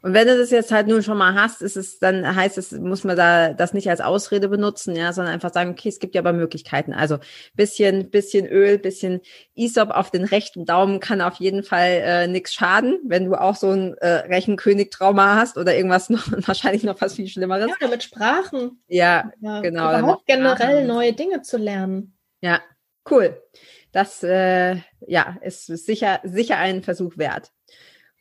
[0.03, 2.73] Und wenn du das jetzt halt nur schon mal hast, ist es, dann heißt es,
[2.73, 6.15] muss man da das nicht als Ausrede benutzen, ja, sondern einfach sagen, okay, es gibt
[6.15, 6.93] ja aber Möglichkeiten.
[6.93, 7.19] Also
[7.55, 9.21] bisschen, bisschen Öl, bisschen
[9.55, 13.57] Isop auf den rechten Daumen kann auf jeden Fall äh, nichts schaden, wenn du auch
[13.57, 17.71] so ein äh, Rechenkönig-Trauma hast oder irgendwas noch, wahrscheinlich noch was viel Schlimmeres.
[17.81, 18.83] Ja, mit Sprachen.
[18.89, 19.91] Ja, ja genau.
[19.91, 22.17] Überhaupt generell neue Dinge zu lernen.
[22.41, 22.61] Ja,
[23.11, 23.41] cool.
[23.93, 24.77] Das äh,
[25.07, 27.51] ja, ist sicher, sicher ein Versuch wert.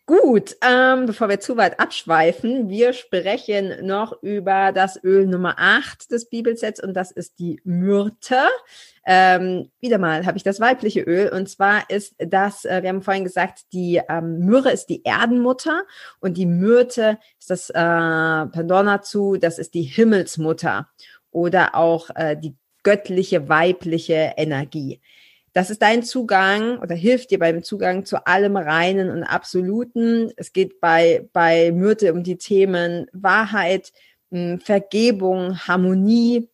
[0.10, 6.10] Gut, ähm, bevor wir zu weit abschweifen, wir sprechen noch über das Öl Nummer 8
[6.10, 8.40] des Bibelsets und das ist die Myrte.
[9.06, 13.04] Ähm, wieder mal habe ich das weibliche Öl und zwar ist das, äh, wir haben
[13.04, 15.84] vorhin gesagt, die ähm, Myrrhe ist die Erdenmutter
[16.22, 20.90] und die Myrte ist das äh, Pendant dazu, das ist die Himmelsmutter
[21.30, 25.02] oder auch äh, die göttliche weibliche Energie.
[25.54, 30.32] Das ist dein Zugang oder hilft dir beim Zugang zu allem Reinen und Absoluten.
[30.36, 33.92] Es geht bei, bei Myrte um die Themen Wahrheit,
[34.32, 36.50] hm, Vergebung, Harmonie.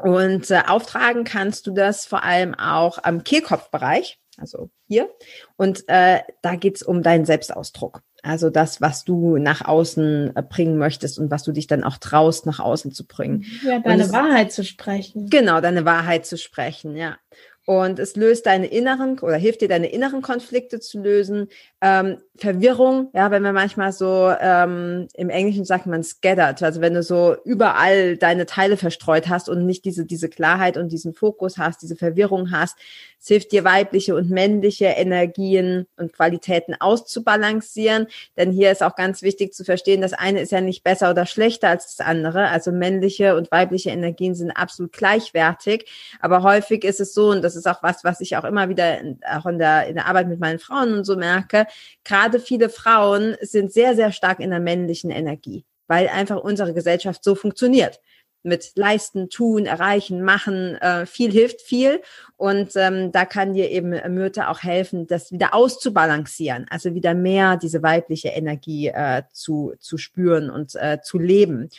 [0.00, 5.10] Und äh, auftragen kannst du das vor allem auch am Kehlkopfbereich, also hier.
[5.56, 8.02] Und äh, da geht's um deinen Selbstausdruck.
[8.22, 11.98] Also das, was du nach außen äh, bringen möchtest und was du dich dann auch
[11.98, 13.44] traust, nach außen zu bringen.
[13.64, 15.28] Ja, deine Wahrheit zu sprechen.
[15.28, 17.16] Genau, deine Wahrheit zu sprechen, ja.
[17.64, 21.48] Und es löst deine inneren oder hilft dir, deine inneren Konflikte zu lösen.
[21.80, 26.94] Ähm, Verwirrung, ja, wenn wir manchmal so, ähm, im Englischen sagt man scattered, also wenn
[26.94, 31.56] du so überall deine Teile verstreut hast und nicht diese, diese Klarheit und diesen Fokus
[31.56, 32.76] hast, diese Verwirrung hast,
[33.22, 38.08] es hilft dir, weibliche und männliche Energien und Qualitäten auszubalancieren.
[38.36, 41.24] Denn hier ist auch ganz wichtig zu verstehen, das eine ist ja nicht besser oder
[41.24, 42.48] schlechter als das andere.
[42.48, 45.88] Also männliche und weibliche Energien sind absolut gleichwertig.
[46.18, 48.98] Aber häufig ist es so, und das ist auch was, was ich auch immer wieder
[49.00, 51.66] in, auch in der, in der Arbeit mit meinen Frauen und so merke,
[52.04, 57.24] gerade viele Frauen sind sehr, sehr stark in der männlichen Energie, weil einfach unsere Gesellschaft
[57.24, 58.00] so funktioniert
[58.42, 60.76] mit leisten, tun, erreichen, machen.
[60.76, 62.02] Äh, viel hilft viel.
[62.36, 67.56] Und ähm, da kann dir eben Myrte auch helfen, das wieder auszubalancieren, also wieder mehr
[67.56, 71.70] diese weibliche Energie äh, zu, zu spüren und äh, zu leben.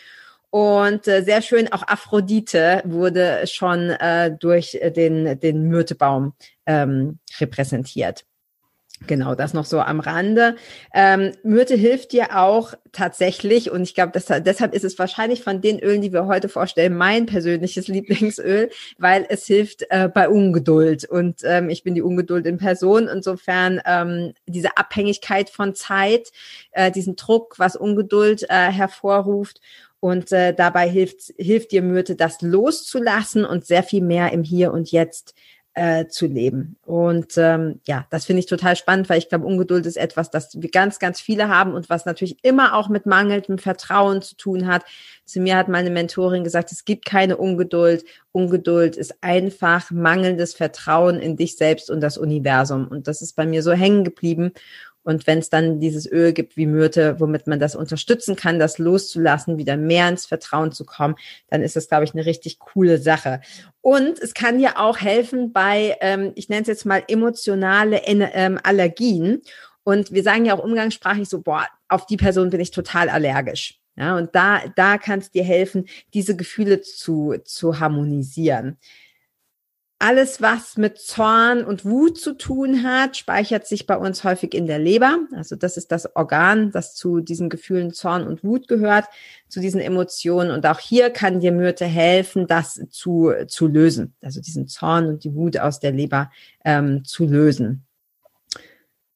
[0.54, 6.34] Und äh, sehr schön, auch Aphrodite wurde schon äh, durch den, den Myrtebaum
[6.68, 8.24] ähm, repräsentiert.
[9.08, 10.56] Genau, das noch so am Rande.
[10.94, 15.80] Ähm, Myrte hilft dir auch tatsächlich, und ich glaube, deshalb ist es wahrscheinlich von den
[15.80, 21.06] Ölen, die wir heute vorstellen, mein persönliches Lieblingsöl, weil es hilft äh, bei Ungeduld.
[21.06, 23.08] Und ähm, ich bin die Ungeduld in Person.
[23.08, 26.32] Insofern ähm, diese Abhängigkeit von Zeit,
[26.74, 29.60] äh, diesen Druck, was Ungeduld äh, hervorruft.
[30.04, 34.74] Und äh, dabei hilft, hilft dir Myrte, das loszulassen und sehr viel mehr im Hier
[34.74, 35.34] und Jetzt
[35.76, 36.76] äh, zu leben.
[36.86, 40.62] Und ähm, ja, das finde ich total spannend, weil ich glaube, Ungeduld ist etwas, das
[40.62, 44.68] wir ganz, ganz viele haben und was natürlich immer auch mit mangelndem Vertrauen zu tun
[44.68, 44.84] hat.
[45.24, 48.04] Zu mir hat meine Mentorin gesagt, es gibt keine Ungeduld.
[48.34, 52.90] Ungeduld ist einfach mangelndes Vertrauen in dich selbst und das Universum.
[52.90, 54.52] Und das ist bei mir so hängen geblieben.
[55.04, 58.78] Und wenn es dann dieses Öl gibt wie Myrte, womit man das unterstützen kann, das
[58.78, 61.16] loszulassen, wieder mehr ins Vertrauen zu kommen,
[61.50, 63.42] dann ist das, glaube ich, eine richtig coole Sache.
[63.82, 68.60] Und es kann ja auch helfen bei, ähm, ich nenne es jetzt mal emotionale ähm,
[68.64, 69.42] Allergien.
[69.84, 73.80] Und wir sagen ja auch umgangssprachlich so, boah, auf die Person bin ich total allergisch.
[73.96, 75.86] Ja, und da, da kann es dir helfen,
[76.16, 78.78] diese Gefühle zu, zu harmonisieren.
[80.06, 84.66] Alles, was mit Zorn und Wut zu tun hat, speichert sich bei uns häufig in
[84.66, 85.18] der Leber.
[85.32, 89.06] Also das ist das Organ, das zu diesen Gefühlen Zorn und Wut gehört,
[89.48, 90.52] zu diesen Emotionen.
[90.52, 94.14] Und auch hier kann dir Myrte helfen, das zu, zu lösen.
[94.22, 96.30] Also diesen Zorn und die Wut aus der Leber
[96.66, 97.86] ähm, zu lösen.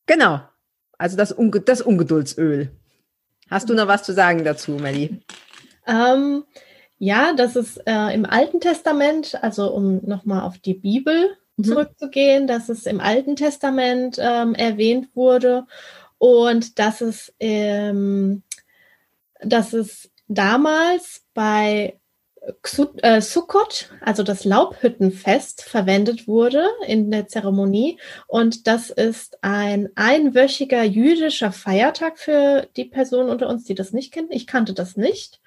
[0.06, 0.40] Genau.
[0.98, 2.72] Also das, Unge das Ungeduldsöl.
[3.50, 5.20] Hast du noch was zu sagen dazu, Melli?
[5.86, 6.46] Ähm,
[7.00, 11.64] ja, das ist äh, im Alten Testament, also um nochmal auf die Bibel mhm.
[11.64, 15.68] zurückzugehen, dass es im Alten Testament ähm, erwähnt wurde
[16.18, 18.44] und dass es, ähm,
[19.42, 22.00] dass es damals bei
[23.02, 28.00] äh, Sukkot, also das Laubhüttenfest, verwendet wurde in der Zeremonie.
[28.28, 34.14] Und das ist ein einwöchiger jüdischer Feiertag für die Personen unter uns, die das nicht
[34.14, 34.32] kennen.
[34.32, 35.42] Ich kannte das nicht.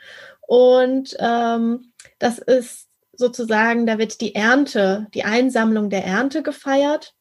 [0.51, 7.15] Und ähm, das ist sozusagen, da wird die Ernte, die Einsammlung der Ernte gefeiert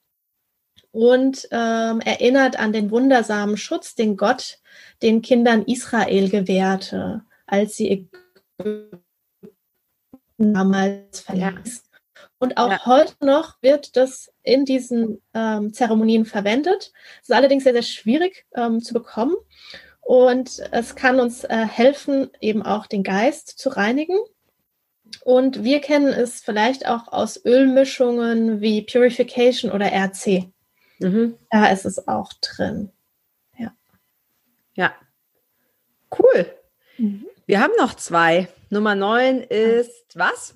[0.89, 4.57] und ähm, erinnert an den wundersamen Schutz, den Gott
[5.03, 8.09] den Kindern Israel gewährte, als sie
[10.39, 11.83] damals verließ.
[12.39, 12.85] Und auch ja.
[12.87, 16.93] heute noch wird das in diesen ähm, Zeremonien verwendet.
[17.21, 19.35] Es ist allerdings sehr, sehr schwierig ähm, zu bekommen.
[20.09, 24.17] Und es kann uns äh, helfen, eben auch den Geist zu reinigen.
[25.23, 30.49] Und wir kennen es vielleicht auch aus Ölmischungen wie Purification oder RC.
[30.97, 31.37] Mhm.
[31.51, 32.89] Da ist es auch drin.
[33.59, 33.71] Ja.
[34.73, 34.93] Ja.
[36.17, 36.55] Cool.
[36.97, 37.27] Mhm.
[37.45, 38.47] Wir haben noch zwei.
[38.71, 40.55] Nummer neun ist was?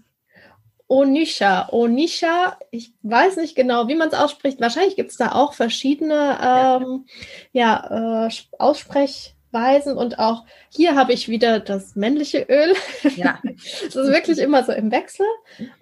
[0.87, 1.69] Onisha.
[1.71, 4.59] Onisha, ich weiß nicht genau, wie man es ausspricht.
[4.59, 7.05] Wahrscheinlich gibt es da auch verschiedene ähm,
[7.51, 12.73] ja, ja äh, Aussprech- Weisen und auch hier habe ich wieder das männliche Öl.
[13.15, 13.39] Ja.
[13.43, 15.25] das ist wirklich immer so im Wechsel.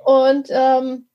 [0.04, 1.08] Und ähm,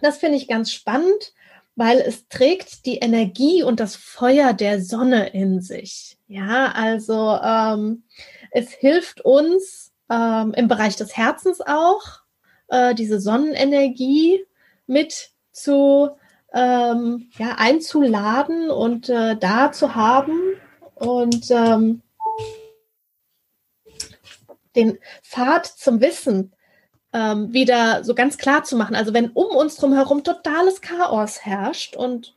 [0.00, 1.32] das finde ich ganz spannend,
[1.74, 6.16] weil es trägt die Energie und das Feuer der Sonne in sich.
[6.28, 8.04] Ja, also ähm,
[8.50, 12.20] es hilft uns ähm, im Bereich des Herzens auch,
[12.68, 14.44] äh, diese Sonnenenergie
[14.86, 16.10] mit zu
[16.52, 20.38] ähm, ja, einzuladen und äh, da zu haben
[20.96, 22.02] und ähm,
[24.74, 26.52] den Pfad zum Wissen
[27.12, 28.94] ähm, wieder so ganz klar zu machen.
[28.94, 32.34] Also wenn um uns drum herum totales Chaos herrscht und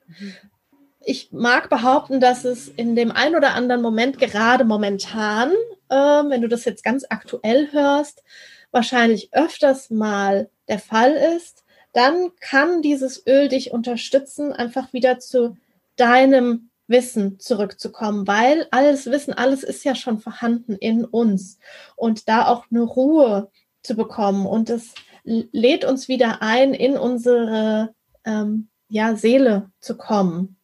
[1.02, 5.52] ich mag behaupten, dass es in dem ein oder anderen Moment, gerade momentan,
[5.90, 8.24] äh, wenn du das jetzt ganz aktuell hörst,
[8.72, 15.58] wahrscheinlich öfters mal der Fall ist, dann kann dieses Öl dich unterstützen, einfach wieder zu
[15.96, 21.60] deinem Wissen zurückzukommen, weil alles Wissen, alles ist ja schon vorhanden in uns.
[21.96, 23.50] Und da auch eine Ruhe
[23.84, 24.46] zu bekommen.
[24.46, 27.94] Und es lädt uns wieder ein, in unsere
[28.26, 30.58] ähm, ja, Seele zu kommen.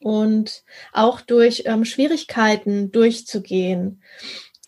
[0.00, 4.02] Und auch durch ähm, Schwierigkeiten durchzugehen.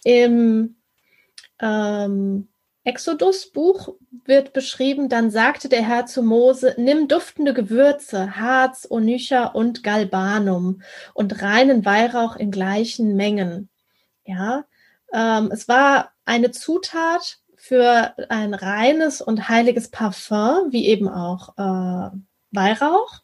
[0.03, 0.77] Im
[1.61, 2.49] ähm,
[2.87, 9.83] Exodus-Buch wird beschrieben, dann sagte der Herr zu Mose, nimm duftende Gewürze, Harz, Onycha und
[9.83, 10.83] Galbanum
[11.13, 13.69] und reinen Weihrauch in gleichen Mengen.
[14.25, 14.67] Ja,
[15.13, 22.17] ähm, es war eine Zutat für ein reines und heiliges Parfum, wie eben auch äh,
[22.53, 23.21] Weihrauch.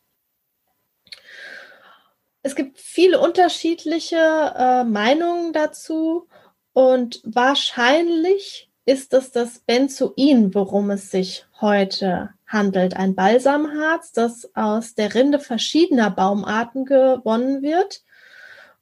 [2.42, 4.16] Es gibt viele unterschiedliche
[4.56, 6.28] äh, Meinungen dazu
[6.72, 12.96] und wahrscheinlich ist es das Benzoin, worum es sich heute handelt.
[12.96, 18.02] Ein Balsamharz, das aus der Rinde verschiedener Baumarten gewonnen wird.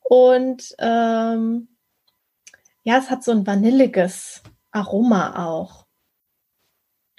[0.01, 1.69] Und ähm,
[2.83, 5.87] ja, es hat so ein vanilliges Aroma auch.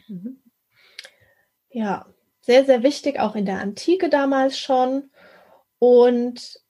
[0.08, 0.42] Mhm.
[1.70, 2.06] Ja,
[2.42, 5.12] sehr, sehr wichtig, auch in der Antike damals schon.
[5.80, 6.61] Und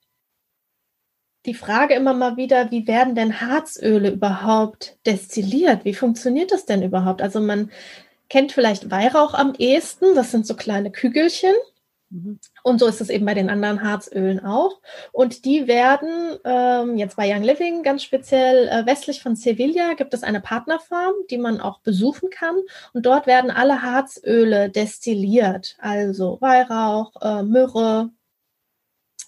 [1.46, 5.86] die Frage immer mal wieder, wie werden denn Harzöle überhaupt destilliert?
[5.86, 7.22] Wie funktioniert das denn überhaupt?
[7.22, 7.72] Also man
[8.30, 11.54] kennt vielleicht Weihrauch am ehesten, das sind so kleine Kügelchen.
[12.12, 12.40] Mhm.
[12.64, 14.80] Und so ist es eben bei den anderen Harzölen auch.
[15.12, 20.14] Und die werden ähm, jetzt bei Young Living ganz speziell äh, westlich von Sevilla gibt
[20.14, 22.56] es eine Partnerfarm, die man auch besuchen kann.
[22.94, 28.12] Und dort werden alle Harzöle destilliert, also Weihrauch, äh, Myrrhe,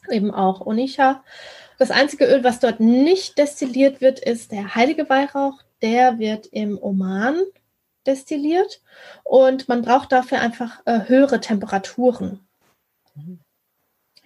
[0.09, 1.23] eben auch Onicha.
[1.77, 5.61] Das einzige Öl, was dort nicht destilliert wird, ist der heilige Weihrauch.
[5.81, 7.35] Der wird im Oman
[8.05, 8.81] destilliert
[9.23, 12.39] und man braucht dafür einfach äh, höhere Temperaturen.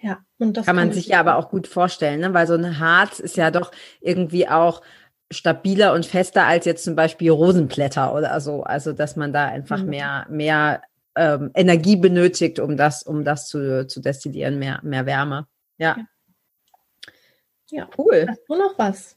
[0.00, 2.34] Ja, und das kann man kann sich ja aber auch gut vorstellen, ne?
[2.34, 4.82] weil so ein Harz ist ja doch irgendwie auch
[5.30, 8.62] stabiler und fester als jetzt zum Beispiel Rosenblätter oder so.
[8.62, 9.90] Also dass man da einfach mhm.
[9.90, 10.82] mehr mehr
[11.16, 15.46] ähm, Energie benötigt, um das um das zu, zu destillieren, mehr mehr Wärme.
[15.78, 15.96] Ja.
[15.98, 16.04] ja.
[17.70, 18.26] Ja, cool.
[18.28, 19.16] Hast du noch was?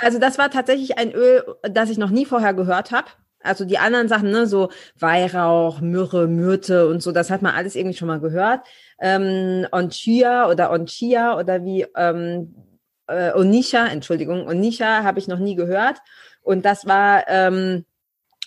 [0.00, 3.08] Also das war tatsächlich ein Öl, das ich noch nie vorher gehört habe.
[3.40, 7.74] Also die anderen Sachen, ne, so Weihrauch, Myrrhe, Myrte und so, das hat man alles
[7.74, 8.60] irgendwie schon mal gehört.
[9.00, 12.54] Ähm, Onchia oder Onchia oder wie ähm,
[13.08, 15.98] äh, Onisha, Entschuldigung, Onisha habe ich noch nie gehört.
[16.42, 17.84] Und das war ähm,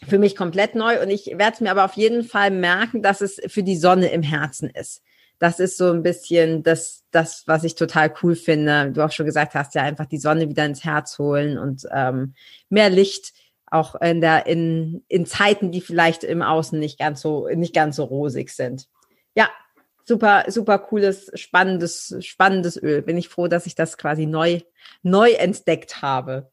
[0.07, 1.01] für mich komplett neu.
[1.01, 4.11] Und ich werde es mir aber auf jeden Fall merken, dass es für die Sonne
[4.11, 5.01] im Herzen ist
[5.39, 8.91] das ist so ein bisschen das, das, was ich total cool finde.
[8.91, 12.35] Du auch schon gesagt hast, ja, einfach die Sonne wieder ins Herz holen und ähm,
[12.69, 13.33] mehr Licht
[13.67, 17.97] auch in der, in, in Zeiten, die vielleicht im Außen nicht ganz so, nicht ganz
[17.97, 18.87] so rosig sind.
[19.35, 19.49] Ja,
[20.05, 23.01] super, super cooles, spannendes, spannendes Öl.
[23.01, 24.61] Bin ich froh, dass ich das quasi neu,
[25.03, 26.51] neu entdeckt habe.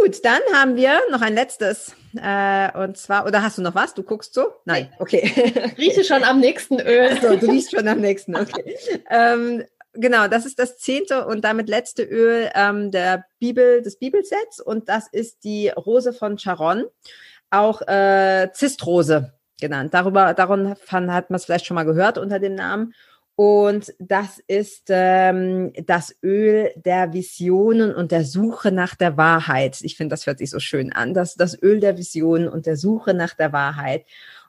[0.00, 1.94] Gut, dann haben wir noch ein letztes.
[2.16, 3.94] Äh, und zwar, oder hast du noch was?
[3.94, 4.52] Du guckst so?
[4.64, 5.30] Nein, okay.
[5.76, 7.20] Rieche schon am nächsten Öl.
[7.20, 8.76] So, du riechst schon am nächsten, okay.
[9.10, 14.60] Ähm, genau, das ist das zehnte und damit letzte Öl ähm, der Bibel, des Bibelsets.
[14.60, 16.84] Und das ist die Rose von Charon,
[17.50, 19.92] auch äh, Zistrose genannt.
[19.92, 22.94] Darüber, darum hat man es vielleicht schon mal gehört unter dem Namen.
[23.44, 29.80] Und das ist ähm, das Öl der Visionen und der Suche nach der Wahrheit.
[29.82, 31.12] Ich finde, das hört sich so schön an.
[31.12, 34.04] Das, das Öl der Visionen und der Suche nach der Wahrheit.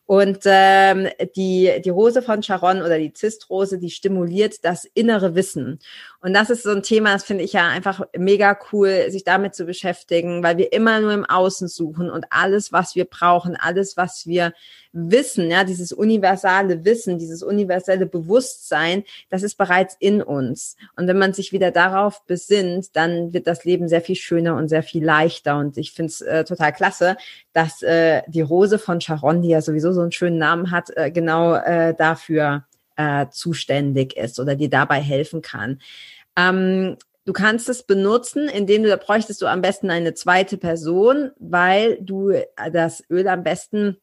[0.06, 5.80] Und ähm, die, die Rose von Charon oder die Zistrose, die stimuliert das innere Wissen.
[6.22, 9.56] Und das ist so ein Thema, das finde ich ja einfach mega cool, sich damit
[9.56, 13.98] zu beschäftigen, weil wir immer nur im Außen suchen und alles, was wir brauchen, alles,
[13.98, 14.54] was wir
[14.94, 20.78] Wissen, ja, dieses universale Wissen, dieses universelle Bewusstsein, das ist bereits in uns.
[20.96, 24.70] Und wenn man sich wieder darauf besinnt, dann wird das Leben sehr viel schöner und
[24.70, 25.58] sehr viel leichter.
[25.58, 27.18] Und ich finde es äh, total klasse,
[27.54, 31.10] dass äh, die Rose von Charon, die ja sowieso so einen schönen Namen hat, äh,
[31.10, 32.66] genau äh, dafür
[32.96, 35.82] äh, zuständig ist oder dir dabei helfen kann.
[36.38, 41.32] Ähm, Du kannst es benutzen, indem du, da bräuchtest du am besten eine zweite Person,
[41.40, 42.34] weil du
[42.74, 43.98] das Öl am besten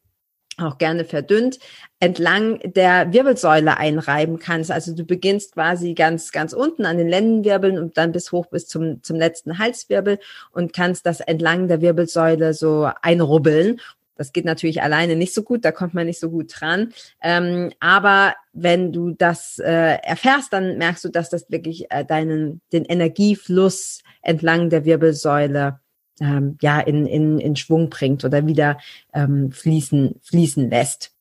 [0.61, 1.59] auch gerne verdünnt,
[1.99, 4.71] entlang der Wirbelsäule einreiben kannst.
[4.71, 8.67] Also du beginnst quasi ganz, ganz unten an den Lendenwirbeln und dann bis hoch bis
[8.67, 10.19] zum, zum letzten Halswirbel
[10.51, 13.79] und kannst das entlang der Wirbelsäule so einrubbeln.
[14.21, 16.93] Das geht natürlich alleine nicht so gut, da kommt man nicht so gut dran.
[17.23, 22.61] Ähm, aber wenn du das äh, erfährst, dann merkst du, dass das wirklich äh, deinen,
[22.71, 25.80] den Energiefluss entlang der Wirbelsäule
[26.21, 28.77] ähm, ja in, in, in Schwung bringt oder wieder
[29.13, 31.11] ähm, fließen, fließen lässt.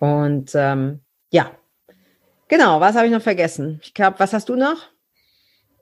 [0.00, 1.52] Und ähm, ja,
[2.48, 3.80] genau, was habe ich noch vergessen?
[3.82, 4.88] Ich glaube, was hast du noch?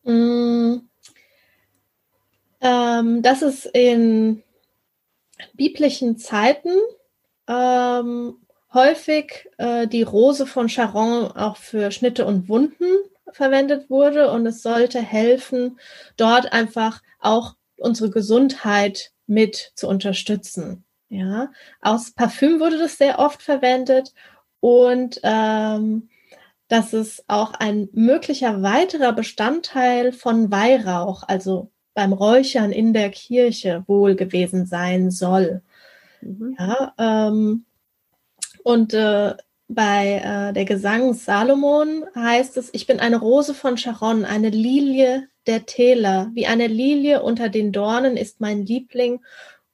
[0.05, 0.77] Mm,
[2.61, 4.43] ähm, dass es in
[5.55, 6.71] biblischen Zeiten
[7.49, 8.37] ähm,
[8.73, 12.85] häufig äh, die Rose von Charon auch für Schnitte und Wunden
[13.33, 15.79] verwendet wurde und es sollte helfen,
[16.17, 20.85] dort einfach auch unsere Gesundheit mit zu unterstützen.
[21.09, 21.51] Ja,
[21.81, 24.13] aus Parfüm wurde das sehr oft verwendet
[24.61, 26.09] und ähm,
[26.69, 33.85] dass es auch ein möglicher weiterer Bestandteil von Weihrauch, also beim Räuchern in der Kirche
[33.87, 35.63] wohl gewesen sein soll.
[36.21, 36.57] Mhm.
[36.59, 37.65] Ja, ähm,
[38.63, 39.35] und äh,
[39.69, 45.29] bei äh, der Gesang Salomon heißt es, ich bin eine Rose von Sharon, eine Lilie
[45.49, 46.31] der Täler.
[46.35, 49.21] Wie eine Lilie unter den Dornen ist mein Liebling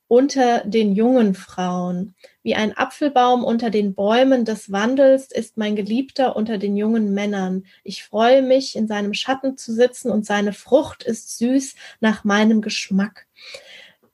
[0.06, 2.14] unter den jungen Frauen.
[2.42, 7.64] Wie ein Apfelbaum unter den Bäumen des Wandels ist mein Geliebter unter den jungen Männern.
[7.82, 12.60] Ich freue mich, in seinem Schatten zu sitzen und seine Frucht ist süß nach meinem
[12.60, 13.26] Geschmack.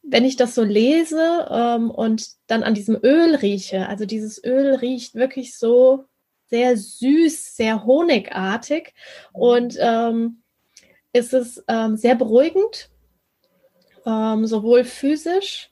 [0.02, 4.76] Wenn ich das so lese ähm, und dann an diesem Öl rieche, also dieses Öl
[4.76, 6.04] riecht wirklich so
[6.46, 8.94] sehr süß, sehr honigartig
[9.32, 10.42] und ähm,
[11.12, 12.90] ist es ähm, sehr beruhigend,
[14.06, 15.70] ähm, sowohl physisch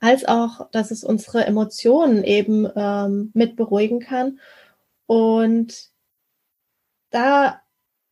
[0.00, 4.38] als auch, dass es unsere Emotionen eben ähm, mit beruhigen kann.
[5.06, 5.88] Und
[7.10, 7.60] da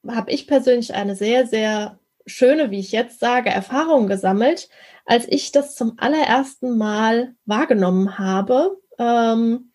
[0.06, 4.68] habe ich persönlich eine sehr, sehr schöne, wie ich jetzt sage, Erfahrung gesammelt,
[5.04, 8.80] als ich das zum allerersten Mal wahrgenommen habe.
[8.98, 9.70] Ähm,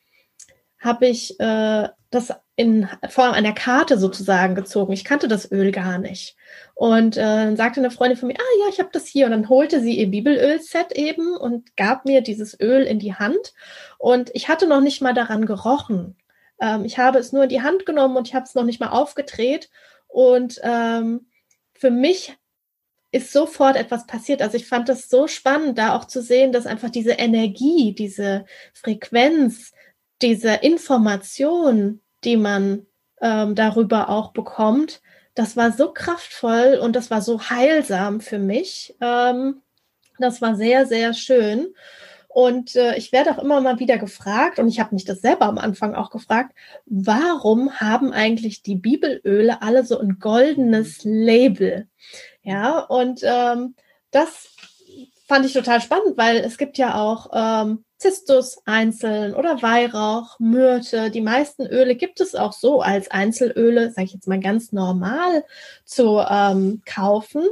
[0.80, 4.94] habe ich äh, das in Form einer Karte sozusagen gezogen.
[4.94, 6.36] Ich kannte das Öl gar nicht.
[6.76, 9.26] Und äh, dann sagte eine Freundin von mir, ah ja, ich habe das hier.
[9.26, 13.54] Und dann holte sie ihr Bibelöl-Set eben und gab mir dieses Öl in die Hand.
[13.98, 16.16] Und ich hatte noch nicht mal daran gerochen.
[16.62, 18.80] Ähm, ich habe es nur in die Hand genommen und ich habe es noch nicht
[18.80, 19.72] mal aufgedreht.
[20.08, 21.28] Und ähm,
[21.74, 22.38] für mich
[23.12, 24.44] ist sofort etwas passiert.
[24.44, 28.46] Also ich fand das so spannend, da auch zu sehen, dass einfach diese Energie, diese
[28.74, 29.74] Frequenz,
[30.22, 32.86] diese Information, die man
[33.22, 35.02] ähm, darüber auch bekommt,
[35.36, 38.96] das war so kraftvoll und das war so heilsam für mich.
[39.00, 39.62] Ähm,
[40.20, 41.74] das war sehr, sehr schön.
[42.28, 45.46] Und äh, ich werde auch immer mal wieder gefragt, und ich habe mich das selber
[45.46, 46.54] am Anfang auch gefragt,
[46.86, 51.88] warum haben eigentlich die Bibelöle alle so ein goldenes Label?
[52.42, 53.76] Ja, und ähm,
[54.12, 54.50] das
[55.28, 61.12] fand ich total spannend, weil es gibt ja auch ähm, Zistus einzeln oder Weihrauch, Myrte.
[61.12, 65.46] Die meisten Öle gibt es auch so als Einzelöle, sage ich jetzt mal ganz normal
[65.86, 67.46] zu ähm, kaufen.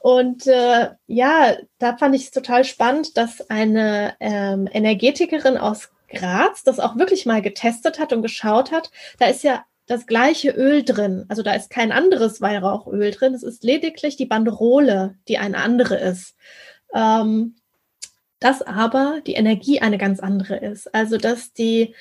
[0.00, 6.64] Und äh, ja, da fand ich es total spannend, dass eine ähm, Energetikerin aus Graz
[6.64, 8.90] das auch wirklich mal getestet hat und geschaut hat.
[9.20, 11.24] Da ist ja das gleiche Öl drin.
[11.28, 13.34] Also da ist kein anderes Weihrauchöl drin.
[13.34, 16.34] Es ist lediglich die Banderole, die eine andere ist.
[16.92, 17.54] Ähm,
[18.42, 20.92] dass aber die Energie eine ganz andere ist.
[20.94, 21.94] Also dass die,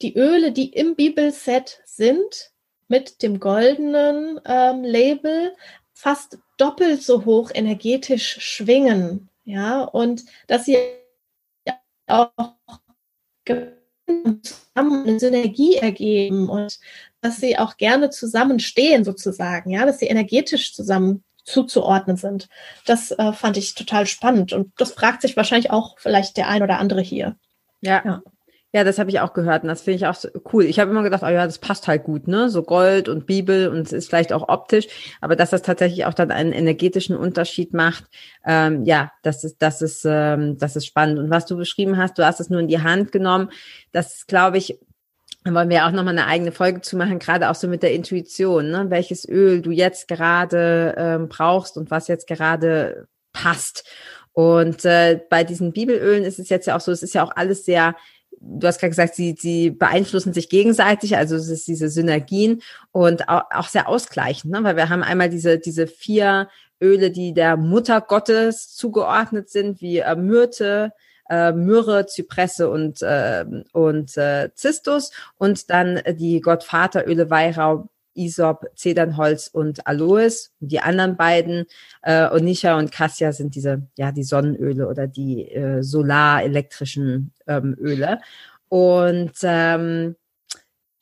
[0.00, 2.50] die Öle, die im Bibelset sind,
[2.88, 5.54] mit dem goldenen ähm, Label
[5.92, 9.28] fast doppelt so hoch energetisch schwingen.
[9.44, 10.78] Ja, und dass sie
[12.06, 12.30] auch
[14.06, 16.78] zusammen eine Synergie ergeben und
[17.20, 22.48] dass sie auch gerne zusammenstehen sozusagen, ja, dass sie energetisch zusammen zuzuordnen sind.
[22.86, 26.62] Das äh, fand ich total spannend und das fragt sich wahrscheinlich auch vielleicht der ein
[26.62, 27.36] oder andere hier.
[27.80, 28.02] Ja.
[28.04, 28.22] ja.
[28.72, 30.64] Ja, das habe ich auch gehört und das finde ich auch so cool.
[30.64, 32.48] Ich habe immer gedacht, oh ja, das passt halt gut, ne?
[32.48, 34.86] So Gold und Bibel und es ist vielleicht auch optisch,
[35.20, 38.04] aber dass das tatsächlich auch dann einen energetischen Unterschied macht,
[38.46, 41.18] ähm, ja, das ist, das ist, ähm, das ist spannend.
[41.18, 43.50] Und was du beschrieben hast, du hast es nur in die Hand genommen,
[43.90, 44.78] das ist, glaube ich,
[45.44, 47.94] da wollen wir auch nochmal eine eigene Folge zu machen, gerade auch so mit der
[47.94, 48.86] Intuition, ne?
[48.90, 53.88] welches Öl du jetzt gerade ähm, brauchst und was jetzt gerade passt.
[54.32, 57.34] Und äh, bei diesen Bibelölen ist es jetzt ja auch so, es ist ja auch
[57.34, 57.96] alles sehr,
[58.38, 62.60] du hast gerade gesagt, sie, sie beeinflussen sich gegenseitig, also es ist diese Synergien
[62.92, 64.62] und auch, auch sehr ausgleichend, ne?
[64.62, 66.48] weil wir haben einmal diese, diese vier
[66.82, 70.92] Öle, die der Mutter Gottes zugeordnet sind, wie äh, Myrte,
[71.30, 79.46] äh, Myrrhe, Zypresse und, äh, und äh, Zistus und dann die Gottvateröle Weihrauch, Isop, Zedernholz
[79.46, 80.52] und Aloes.
[80.58, 81.66] Die anderen beiden,
[82.02, 88.20] äh, Onisha und Cassia, sind diese, ja, die Sonnenöle oder die äh, solarelektrischen ähm, Öle.
[88.68, 90.16] Und ähm,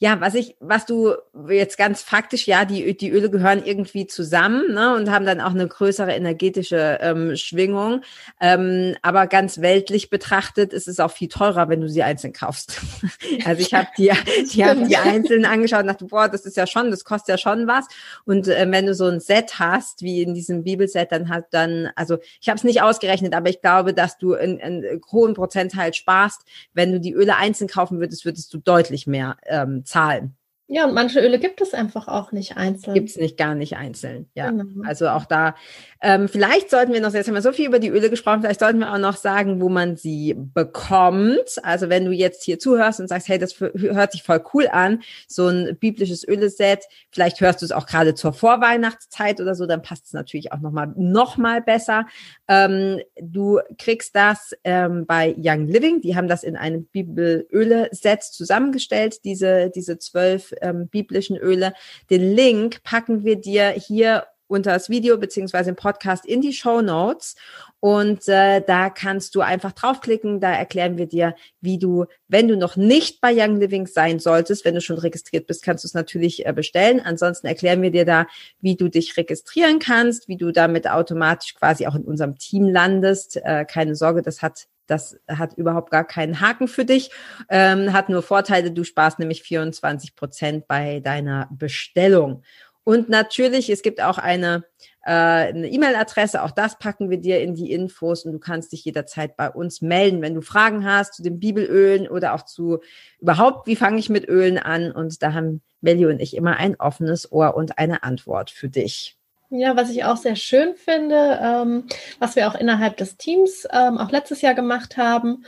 [0.00, 1.14] ja, was ich, was du
[1.48, 5.50] jetzt ganz faktisch, ja, die, die Öle gehören irgendwie zusammen ne, und haben dann auch
[5.50, 8.02] eine größere energetische ähm, Schwingung.
[8.40, 12.80] Ähm, aber ganz weltlich betrachtet ist es auch viel teurer, wenn du sie einzeln kaufst.
[13.44, 14.12] also ich habe die,
[14.52, 17.38] die, hab die einzeln angeschaut und dachte, boah, das ist ja schon, das kostet ja
[17.38, 17.86] schon was.
[18.24, 21.90] Und äh, wenn du so ein Set hast, wie in diesem Bibelset, dann hat dann,
[21.96, 25.92] also ich habe es nicht ausgerechnet, aber ich glaube, dass du einen, einen hohen Prozentteil
[25.92, 26.42] sparst.
[26.72, 30.37] Wenn du die Öle einzeln kaufen würdest, würdest du deutlich mehr ähm, zahlen.
[30.70, 32.92] Ja, und manche Öle gibt es einfach auch nicht einzeln.
[32.92, 34.28] Gibt es nicht gar nicht einzeln.
[34.34, 34.86] Ja, genau.
[34.86, 35.54] also auch da
[36.00, 38.60] ähm, vielleicht sollten wir noch, jetzt haben wir so viel über die Öle gesprochen, vielleicht
[38.60, 41.58] sollten wir auch noch sagen, wo man sie bekommt.
[41.62, 45.02] Also wenn du jetzt hier zuhörst und sagst, hey, das hört sich voll cool an,
[45.26, 49.82] so ein biblisches Öleset, vielleicht hörst du es auch gerade zur Vorweihnachtszeit oder so, dann
[49.82, 52.06] passt es natürlich auch nochmal noch mal besser.
[52.46, 59.24] Ähm, du kriegst das ähm, bei Young Living, die haben das in einem Bibelöle-Set zusammengestellt,
[59.24, 61.72] diese, diese zwölf ähm, biblischen Öle.
[62.10, 66.80] Den Link packen wir dir hier unter das Video beziehungsweise im Podcast in die Show
[66.80, 67.36] Notes
[67.80, 70.40] und äh, da kannst du einfach draufklicken.
[70.40, 74.64] Da erklären wir dir, wie du, wenn du noch nicht bei Young Living sein solltest,
[74.64, 77.00] wenn du schon registriert bist, kannst du es natürlich äh, bestellen.
[77.00, 78.26] Ansonsten erklären wir dir da,
[78.60, 83.36] wie du dich registrieren kannst, wie du damit automatisch quasi auch in unserem Team landest.
[83.36, 87.10] Äh, keine Sorge, das hat das hat überhaupt gar keinen Haken für dich,
[87.48, 88.72] ähm, hat nur Vorteile.
[88.72, 92.42] Du sparst nämlich 24 Prozent bei deiner Bestellung.
[92.84, 94.64] Und natürlich, es gibt auch eine
[95.08, 98.84] äh, eine E-Mail-Adresse, auch das packen wir dir in die Infos und du kannst dich
[98.84, 102.80] jederzeit bei uns melden, wenn du Fragen hast zu den Bibelölen oder auch zu
[103.18, 106.76] überhaupt, wie fange ich mit Ölen an und da haben Melli und ich immer ein
[106.76, 109.17] offenes Ohr und eine Antwort für dich.
[109.50, 111.84] Ja, was ich auch sehr schön finde, ähm,
[112.18, 115.44] was wir auch innerhalb des Teams ähm, auch letztes Jahr gemacht haben,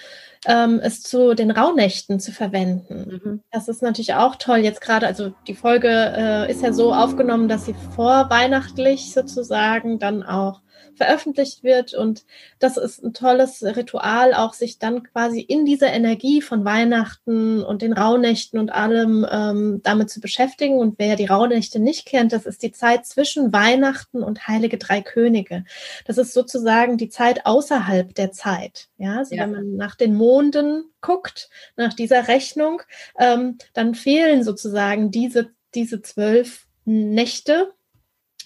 [0.46, 3.20] ähm, es zu den Rauhnächten zu verwenden.
[3.22, 3.42] Mhm.
[3.50, 4.58] Das ist natürlich auch toll.
[4.58, 10.22] Jetzt gerade, also die Folge äh, ist ja so aufgenommen, dass sie vorweihnachtlich sozusagen dann
[10.22, 10.62] auch
[10.94, 11.94] veröffentlicht wird.
[11.94, 12.24] Und
[12.58, 17.82] das ist ein tolles Ritual, auch sich dann quasi in dieser Energie von Weihnachten und
[17.82, 20.78] den Rauhnächten und allem ähm, damit zu beschäftigen.
[20.78, 25.00] Und wer die Rauhnächte nicht kennt, das ist die Zeit zwischen Weihnachten und Heilige Drei
[25.00, 25.64] Könige.
[26.06, 28.88] Das ist sozusagen die Zeit außerhalb der Zeit.
[28.98, 29.42] Ja, also ja.
[29.42, 32.82] wenn man nach den Monden guckt, nach dieser Rechnung,
[33.18, 37.72] ähm, dann fehlen sozusagen diese, diese zwölf Nächte,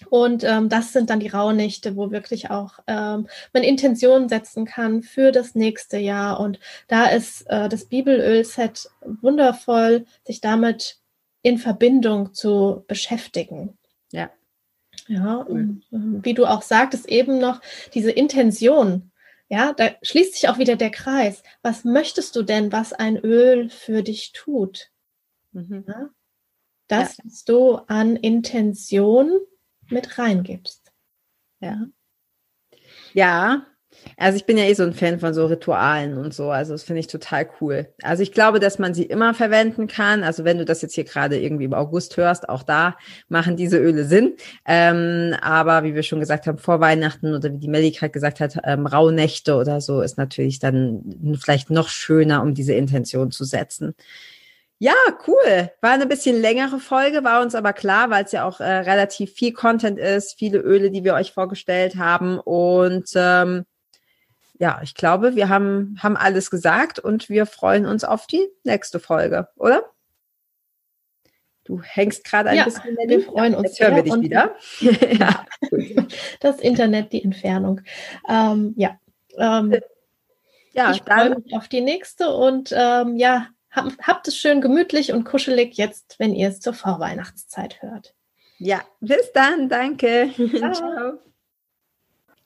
[0.09, 5.01] und ähm, das sind dann die Rauhnächte, wo wirklich auch ähm, man Intentionen setzen kann
[5.03, 6.39] für das nächste Jahr.
[6.39, 8.89] Und da ist äh, das Bibelöl-Set
[9.21, 10.99] wundervoll, sich damit
[11.41, 13.77] in Verbindung zu beschäftigen.
[14.11, 14.29] Ja.
[15.07, 17.61] Ja, ähm, wie du auch sagtest, eben noch
[17.93, 19.11] diese Intention.
[19.47, 21.43] Ja, da schließt sich auch wieder der Kreis.
[21.61, 24.89] Was möchtest du denn, was ein Öl für dich tut?
[25.51, 25.85] Mhm.
[25.87, 26.09] Ja?
[26.87, 27.23] Das, ja.
[27.25, 29.39] was du an Intention
[29.89, 30.91] mit reingibst.
[31.59, 31.85] Ja.
[33.13, 33.65] Ja,
[34.17, 36.49] also ich bin ja eh so ein Fan von so Ritualen und so.
[36.49, 37.87] Also das finde ich total cool.
[38.01, 40.23] Also ich glaube, dass man sie immer verwenden kann.
[40.23, 42.97] Also wenn du das jetzt hier gerade irgendwie im August hörst, auch da
[43.27, 44.35] machen diese Öle Sinn.
[44.65, 48.39] Ähm, aber wie wir schon gesagt haben, vor Weihnachten oder wie die Melly gerade gesagt
[48.39, 53.43] hat, ähm, Rauhnächte oder so ist natürlich dann vielleicht noch schöner, um diese Intention zu
[53.43, 53.95] setzen.
[54.85, 54.93] Ja,
[55.25, 55.71] cool.
[55.81, 59.33] War eine bisschen längere Folge, war uns aber klar, weil es ja auch äh, relativ
[59.33, 62.37] viel Content ist, viele Öle, die wir euch vorgestellt haben.
[62.37, 63.65] Und ähm,
[64.59, 68.99] ja, ich glaube, wir haben, haben alles gesagt und wir freuen uns auf die nächste
[68.99, 69.85] Folge, oder?
[71.63, 72.95] Du hängst gerade ein ja, bisschen.
[73.07, 73.69] Wir freuen uns.
[73.69, 74.55] Jetzt hören wir dich wieder.
[75.17, 75.47] ja,
[76.41, 77.81] das Internet, die Entfernung.
[78.29, 78.99] Ähm, ja.
[79.35, 79.79] Ähm,
[80.73, 85.23] ja, ich freue mich auf die nächste und ähm, ja, habt es schön gemütlich und
[85.23, 88.13] kuschelig jetzt, wenn ihr es zur Vorweihnachtszeit hört.
[88.57, 89.69] Ja, bis dann.
[89.69, 90.31] Danke.
[90.57, 90.73] Ciao.
[90.73, 91.13] Ciao.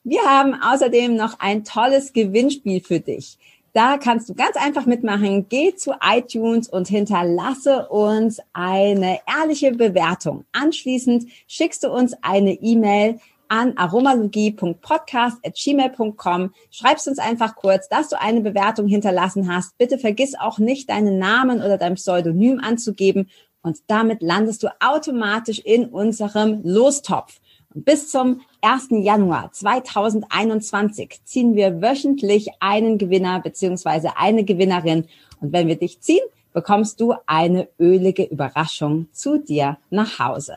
[0.02, 3.38] Wir haben außerdem noch ein tolles Gewinnspiel für dich.
[3.72, 5.46] Da kannst du ganz einfach mitmachen.
[5.48, 10.44] Geh zu iTunes und hinterlasse uns eine ehrliche Bewertung.
[10.52, 13.20] Anschließend schickst du uns eine E-Mail
[13.50, 16.54] an aromalogie.podcast.gmail.com.
[16.70, 19.76] Schreibst uns einfach kurz, dass du eine Bewertung hinterlassen hast.
[19.76, 23.28] Bitte vergiss auch nicht, deinen Namen oder dein Pseudonym anzugeben
[23.62, 27.40] und damit landest du automatisch in unserem Lostopf.
[27.74, 28.88] Und bis zum 1.
[28.90, 35.06] Januar 2021 ziehen wir wöchentlich einen Gewinner beziehungsweise eine Gewinnerin.
[35.40, 40.56] Und wenn wir dich ziehen, bekommst du eine ölige Überraschung zu dir nach Hause.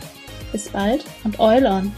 [0.51, 1.91] Bis bald und Eulon!